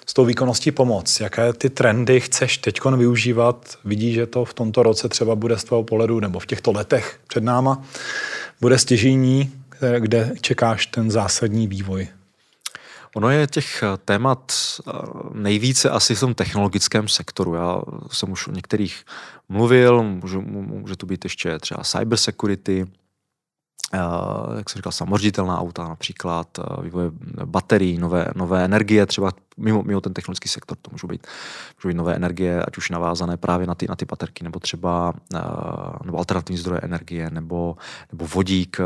s 0.07 0.15
tou 0.15 0.25
výkonností 0.25 0.71
pomoct? 0.71 1.21
Jaké 1.21 1.53
ty 1.53 1.71
trendy 1.71 2.21
chceš 2.21 2.59
teď 2.59 2.81
využívat? 2.97 3.79
Vidíš, 3.85 4.15
že 4.15 4.27
to 4.27 4.45
v 4.45 4.55
tomto 4.55 4.83
roce 4.83 5.09
třeba 5.09 5.35
bude 5.35 5.59
z 5.59 5.65
tvého 5.65 5.85
pohledu, 5.85 6.21
nebo 6.21 6.39
v 6.39 6.47
těchto 6.47 6.73
letech 6.73 7.21
před 7.29 7.45
náma, 7.45 7.83
bude 8.61 8.79
stěžení 8.79 9.53
kde 9.99 10.33
čekáš 10.41 10.87
ten 10.87 11.11
zásadní 11.11 11.67
vývoj? 11.67 12.09
Ono 13.15 13.31
je 13.31 13.47
těch 13.47 13.83
eh, 13.83 13.87
témat 14.05 14.53
eh, 14.53 14.93
nejvíce 15.35 15.91
asi 15.91 16.15
v 16.15 16.21
tom 16.21 16.35
technologickém 16.35 17.09
sektoru. 17.09 17.55
Já 17.55 17.83
jsem 18.11 18.33
už 18.33 18.49
o 18.49 18.53
některých 18.53 19.05
mluvil, 19.49 20.03
může, 20.03 20.39
může 20.39 20.97
to 20.97 21.07
být 21.07 21.25
ještě 21.25 21.59
třeba 21.59 21.85
cybersecurity, 21.85 22.87
Uh, 23.95 24.57
jak 24.57 24.71
jsem 24.71 24.79
říkal, 24.79 24.93
samoředitelná 24.93 25.61
auta 25.61 25.89
například, 25.89 26.59
uh, 26.59 26.85
vývoje 26.85 27.11
baterií, 27.45 27.99
nové, 27.99 28.27
nové 28.37 28.65
energie, 28.65 29.07
třeba 29.07 29.33
mimo, 29.57 29.83
mimo 29.83 30.01
ten 30.01 30.15
technologický 30.15 30.49
sektor, 30.49 30.79
to 30.83 30.91
můžou 30.93 31.09
být, 31.09 31.27
můžou 31.79 31.89
být 31.89 31.97
nové 31.97 32.15
energie, 32.17 32.63
ať 32.63 32.79
už 32.79 32.91
navázané 32.91 33.37
právě 33.37 33.67
na 33.67 33.75
ty, 33.75 33.87
na 33.89 33.97
ty 33.97 34.05
baterky, 34.05 34.45
nebo 34.45 34.61
třeba 34.61 35.13
uh, 35.35 35.41
nebo 36.05 36.19
alternativní 36.19 36.59
zdroje 36.59 36.81
energie, 36.81 37.31
nebo, 37.31 37.77
nebo 38.13 38.27
vodík. 38.27 38.77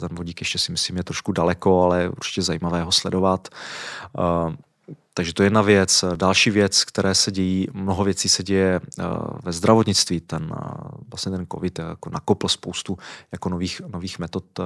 Ten 0.00 0.08
vodík 0.12 0.40
ještě 0.40 0.58
si 0.58 0.72
myslím 0.72 0.96
je 0.96 1.04
trošku 1.04 1.32
daleko, 1.32 1.82
ale 1.82 2.08
určitě 2.08 2.42
zajímavé 2.42 2.82
ho 2.82 2.92
sledovat. 2.92 3.48
Takže 5.16 5.34
to 5.34 5.42
je 5.42 5.46
jedna 5.46 5.62
věc. 5.62 6.04
Další 6.16 6.50
věc, 6.50 6.84
které 6.84 7.14
se 7.14 7.32
dějí, 7.32 7.68
mnoho 7.72 8.04
věcí 8.04 8.28
se 8.28 8.42
děje 8.42 8.80
eh, 8.98 9.02
ve 9.42 9.52
zdravotnictví. 9.52 10.20
Ten, 10.20 10.52
eh, 10.52 10.64
vlastně 11.10 11.32
ten 11.32 11.46
COVID 11.52 11.78
jako 11.78 12.10
nakopl 12.10 12.48
spoustu 12.48 12.98
jako 13.32 13.48
nových, 13.48 13.80
nových 13.86 14.18
metod 14.18 14.44
eh, 14.58 14.62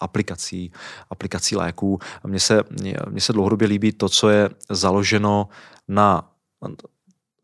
aplikací, 0.00 0.72
aplikací 1.10 1.56
léků. 1.56 1.98
Mně 2.26 2.40
se, 2.40 2.62
mně 3.08 3.20
se 3.20 3.32
dlouhodobě 3.32 3.68
líbí 3.68 3.92
to, 3.92 4.08
co 4.08 4.28
je 4.28 4.50
založeno 4.70 5.48
na, 5.88 6.30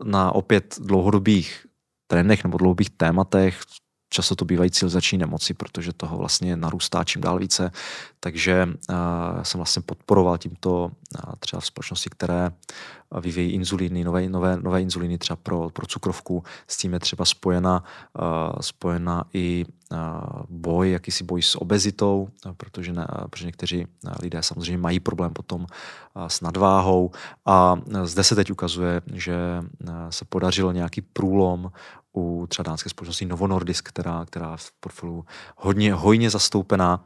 na 0.05 0.33
opět 0.33 0.77
dlouhodobých 0.81 1.67
trendech 2.07 2.45
nebo 2.45 2.59
dlouhodobých 2.59 2.91
tématech, 2.91 3.61
často 4.15 4.37
to 4.37 4.45
bývají 4.45 4.71
civilizační 4.71 5.19
nemoci, 5.19 5.55
protože 5.55 5.93
toho 5.93 6.17
vlastně 6.17 6.57
narůstá 6.57 7.05
čím 7.05 7.23
dál 7.23 7.39
více. 7.39 7.71
Takže 8.21 8.67
uh, 8.67 9.43
jsem 9.43 9.59
vlastně 9.59 9.83
podporoval 9.83 10.39
tímto 10.39 10.85
uh, 10.85 11.35
třeba 11.39 11.61
v 11.61 11.67
společnosti, 11.67 12.11
které 12.11 12.51
vyvíjí 13.21 13.53
inzulíny, 13.53 14.05
nové, 14.05 14.29
nové, 14.29 14.57
nové 14.57 14.83
inzulíny 14.83 15.19
třeba 15.19 15.37
pro, 15.37 15.71
pro 15.71 15.87
cukrovku. 15.87 16.45
S 16.69 16.77
tím 16.77 16.93
je 16.93 17.01
třeba 17.01 17.25
spojena, 17.25 17.85
uh, 18.19 18.61
spojena 18.61 19.25
i 19.35 19.65
boj, 20.49 20.91
jakýsi 20.91 21.25
boj 21.25 21.43
s 21.43 21.61
obezitou, 21.61 22.29
protože, 22.57 22.93
ne, 22.93 23.07
protože 23.31 23.47
někteří 23.47 23.87
lidé 24.23 24.43
samozřejmě 24.43 24.79
mají 24.79 25.01
problém 25.01 25.33
potom 25.33 25.67
s 26.29 26.41
nadváhou. 26.41 27.11
A 27.47 27.77
zde 28.03 28.25
se 28.25 28.35
teď 28.35 28.51
ukazuje, 28.51 29.03
že 29.13 29.37
se 30.11 30.25
podařil 30.25 30.73
nějaký 30.73 31.01
průlom 31.01 31.73
u 32.17 32.47
třeba 32.49 32.65
dánské 32.65 32.91
společnosti 32.91 33.27
Novo 33.27 33.47
Nordisk, 33.47 33.89
která, 33.89 34.25
která 34.25 34.57
v 34.57 34.73
portfoliu 34.81 35.25
hodně 35.57 35.95
hojně 35.95 36.31
zastoupená 36.31 37.05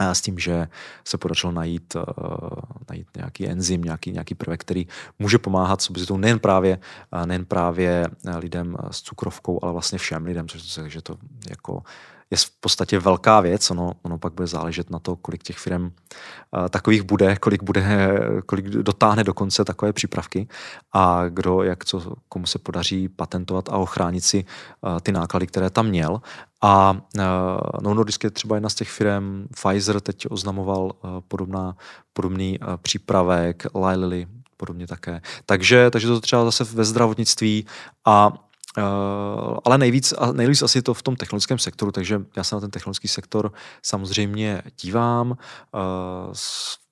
s 0.00 0.20
tím, 0.20 0.38
že 0.38 0.68
se 1.04 1.18
podařilo 1.18 1.52
najít, 1.52 1.94
uh, 1.94 2.02
najít 2.90 3.06
nějaký 3.16 3.48
enzym, 3.48 3.82
nějaký, 3.82 4.12
nějaký 4.12 4.34
prvek, 4.34 4.60
který 4.60 4.86
může 5.18 5.38
pomáhat 5.38 5.82
s 5.82 5.90
obezitou 5.90 6.16
nejen 6.16 6.38
právě, 6.38 6.78
uh, 7.12 7.26
nejen 7.26 7.44
právě 7.44 8.08
lidem 8.38 8.76
s 8.90 9.02
cukrovkou, 9.02 9.58
ale 9.62 9.72
vlastně 9.72 9.98
všem 9.98 10.24
lidem, 10.24 10.48
což 10.48 10.74
to, 10.74 10.88
že 10.88 11.02
to 11.02 11.16
jako 11.50 11.82
je 12.32 12.36
v 12.36 12.50
podstatě 12.60 12.98
velká 12.98 13.40
věc. 13.40 13.70
Ono, 13.70 13.92
ono 14.02 14.18
pak 14.18 14.32
bude 14.32 14.46
záležet 14.46 14.90
na 14.90 14.98
to, 14.98 15.16
kolik 15.16 15.42
těch 15.42 15.58
firm 15.58 15.84
uh, 15.84 15.90
takových 16.68 17.02
bude, 17.02 17.36
kolik, 17.36 17.62
bude, 17.62 17.84
kolik 18.46 18.66
dotáhne 18.66 19.24
do 19.24 19.34
konce 19.34 19.64
takové 19.64 19.92
přípravky 19.92 20.48
a 20.92 21.28
kdo, 21.28 21.62
jak 21.62 21.84
co, 21.84 22.14
komu 22.28 22.46
se 22.46 22.58
podaří 22.58 23.08
patentovat 23.08 23.68
a 23.68 23.76
ochránit 23.76 24.24
si 24.24 24.44
uh, 24.44 25.00
ty 25.00 25.12
náklady, 25.12 25.46
které 25.46 25.70
tam 25.70 25.86
měl. 25.86 26.20
A 26.62 26.92
uh, 26.92 27.22
Novo 27.82 27.94
Nordisk 27.94 28.24
je 28.24 28.30
třeba 28.30 28.56
jedna 28.56 28.68
z 28.68 28.74
těch 28.74 28.90
firm. 28.90 29.46
Pfizer 29.54 30.00
teď 30.00 30.26
oznamoval 30.30 30.92
podobná, 31.28 31.76
podobný 32.12 32.58
přípravek, 32.82 33.66
Lilly 33.74 34.26
podobně 34.56 34.86
také. 34.86 35.20
Takže, 35.46 35.90
takže 35.90 36.08
to 36.08 36.20
třeba 36.20 36.44
zase 36.44 36.64
ve 36.64 36.84
zdravotnictví 36.84 37.66
a 38.04 38.32
Uh, 38.78 39.58
ale 39.64 39.78
nejvíc, 39.78 40.14
nejvíc 40.32 40.62
asi 40.62 40.82
to 40.82 40.94
v 40.94 41.02
tom 41.02 41.16
technologickém 41.16 41.58
sektoru, 41.58 41.92
takže 41.92 42.20
já 42.36 42.44
se 42.44 42.54
na 42.54 42.60
ten 42.60 42.70
technologický 42.70 43.08
sektor 43.08 43.52
samozřejmě 43.82 44.62
dívám. 44.82 45.30
Uh, 45.30 45.36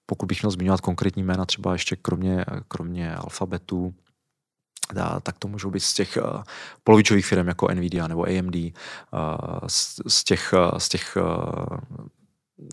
pokud 0.06 0.26
bych 0.26 0.42
měl 0.42 0.50
zmiňovat 0.50 0.80
konkrétní 0.80 1.22
jména, 1.22 1.46
třeba 1.46 1.72
ještě 1.72 1.96
kromě, 1.96 2.44
kromě 2.68 3.14
alfabetu, 3.14 3.94
tak 5.22 5.38
to 5.38 5.48
můžou 5.48 5.70
být 5.70 5.80
z 5.80 5.94
těch 5.94 6.18
uh, 6.22 6.42
polovičových 6.84 7.26
firm 7.26 7.48
jako 7.48 7.68
Nvidia 7.68 8.08
nebo 8.08 8.24
AMD, 8.24 8.56
z, 9.66 10.00
z 10.08 10.24
těch, 10.24 10.54
z 10.78 10.88
těch 10.88 11.16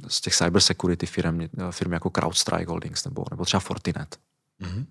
z 0.07 0.21
těch 0.21 0.35
cybersecurity 0.35 1.05
firm, 1.05 1.39
firmy 1.71 1.95
jako 1.95 2.09
CrowdStrike 2.09 2.71
Holdings 2.71 3.05
nebo, 3.05 3.25
nebo 3.31 3.45
třeba 3.45 3.59
Fortinet. 3.59 4.17
Mm-hmm. 4.61 4.85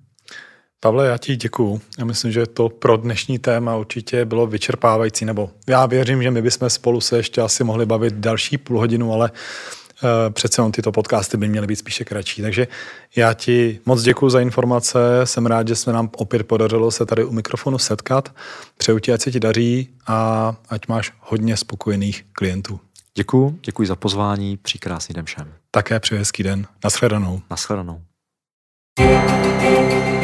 Pavle, 0.81 1.07
já 1.07 1.19
ti 1.19 1.37
děkuju. 1.37 1.81
Já 1.99 2.05
myslím, 2.05 2.33
že 2.33 2.47
to 2.47 2.69
pro 2.69 2.97
dnešní 2.97 3.39
téma 3.39 3.77
určitě 3.77 4.25
bylo 4.25 4.47
vyčerpávající, 4.47 5.25
nebo 5.25 5.51
já 5.69 5.87
věřím, 5.87 6.23
že 6.23 6.31
my 6.31 6.43
bychom 6.43 6.71
spolu 6.71 7.01
se 7.01 7.17
ještě 7.17 7.41
asi 7.41 7.65
mohli 7.65 7.87
bavit 7.87 8.15
další 8.15 8.59
půl 8.59 8.79
hodinu, 8.79 9.13
ale 9.13 9.31
uh, 9.31 10.09
přece 10.31 10.63
on 10.63 10.73
tyto 10.73 10.93
podcasty 10.93 11.37
by 11.37 11.49
měly 11.49 11.67
být 11.67 11.77
spíše 11.77 12.05
kratší. 12.05 12.43
Takže 12.43 12.69
já 13.17 13.35
ti 13.35 13.81
moc 13.87 14.03
děkuji 14.03 14.31
za 14.31 14.41
informace, 14.41 14.99
jsem 15.25 15.47
rád, 15.47 15.69
že 15.69 15.77
jsme 15.77 15.93
nám 15.93 16.11
opět 16.17 16.43
podařilo 16.43 16.91
se 16.91 17.07
tady 17.07 17.25
u 17.25 17.33
mikrofonu 17.33 17.79
setkat. 17.79 18.35
Přeju 18.79 18.99
ti, 18.99 19.13
ať 19.13 19.21
se 19.21 19.31
ti 19.31 19.41
daří 19.41 19.89
a 20.07 20.55
ať 20.69 20.89
máš 20.89 21.13
hodně 21.21 21.57
spokojených 21.57 22.25
klientů. 22.33 22.81
Děkuji, 23.15 23.59
děkuji 23.63 23.89
za 23.89 23.97
pozvání, 23.97 24.57
příkrásný 24.57 25.13
den 25.15 25.25
všem. 25.25 25.53
Také 25.71 26.01
přeji 26.01 26.19
hezký 26.19 26.43
den. 26.43 26.67
Naschledanou. 26.85 27.41
Naschledanou. 27.51 28.01
thank 28.97 30.11
you 30.11 30.16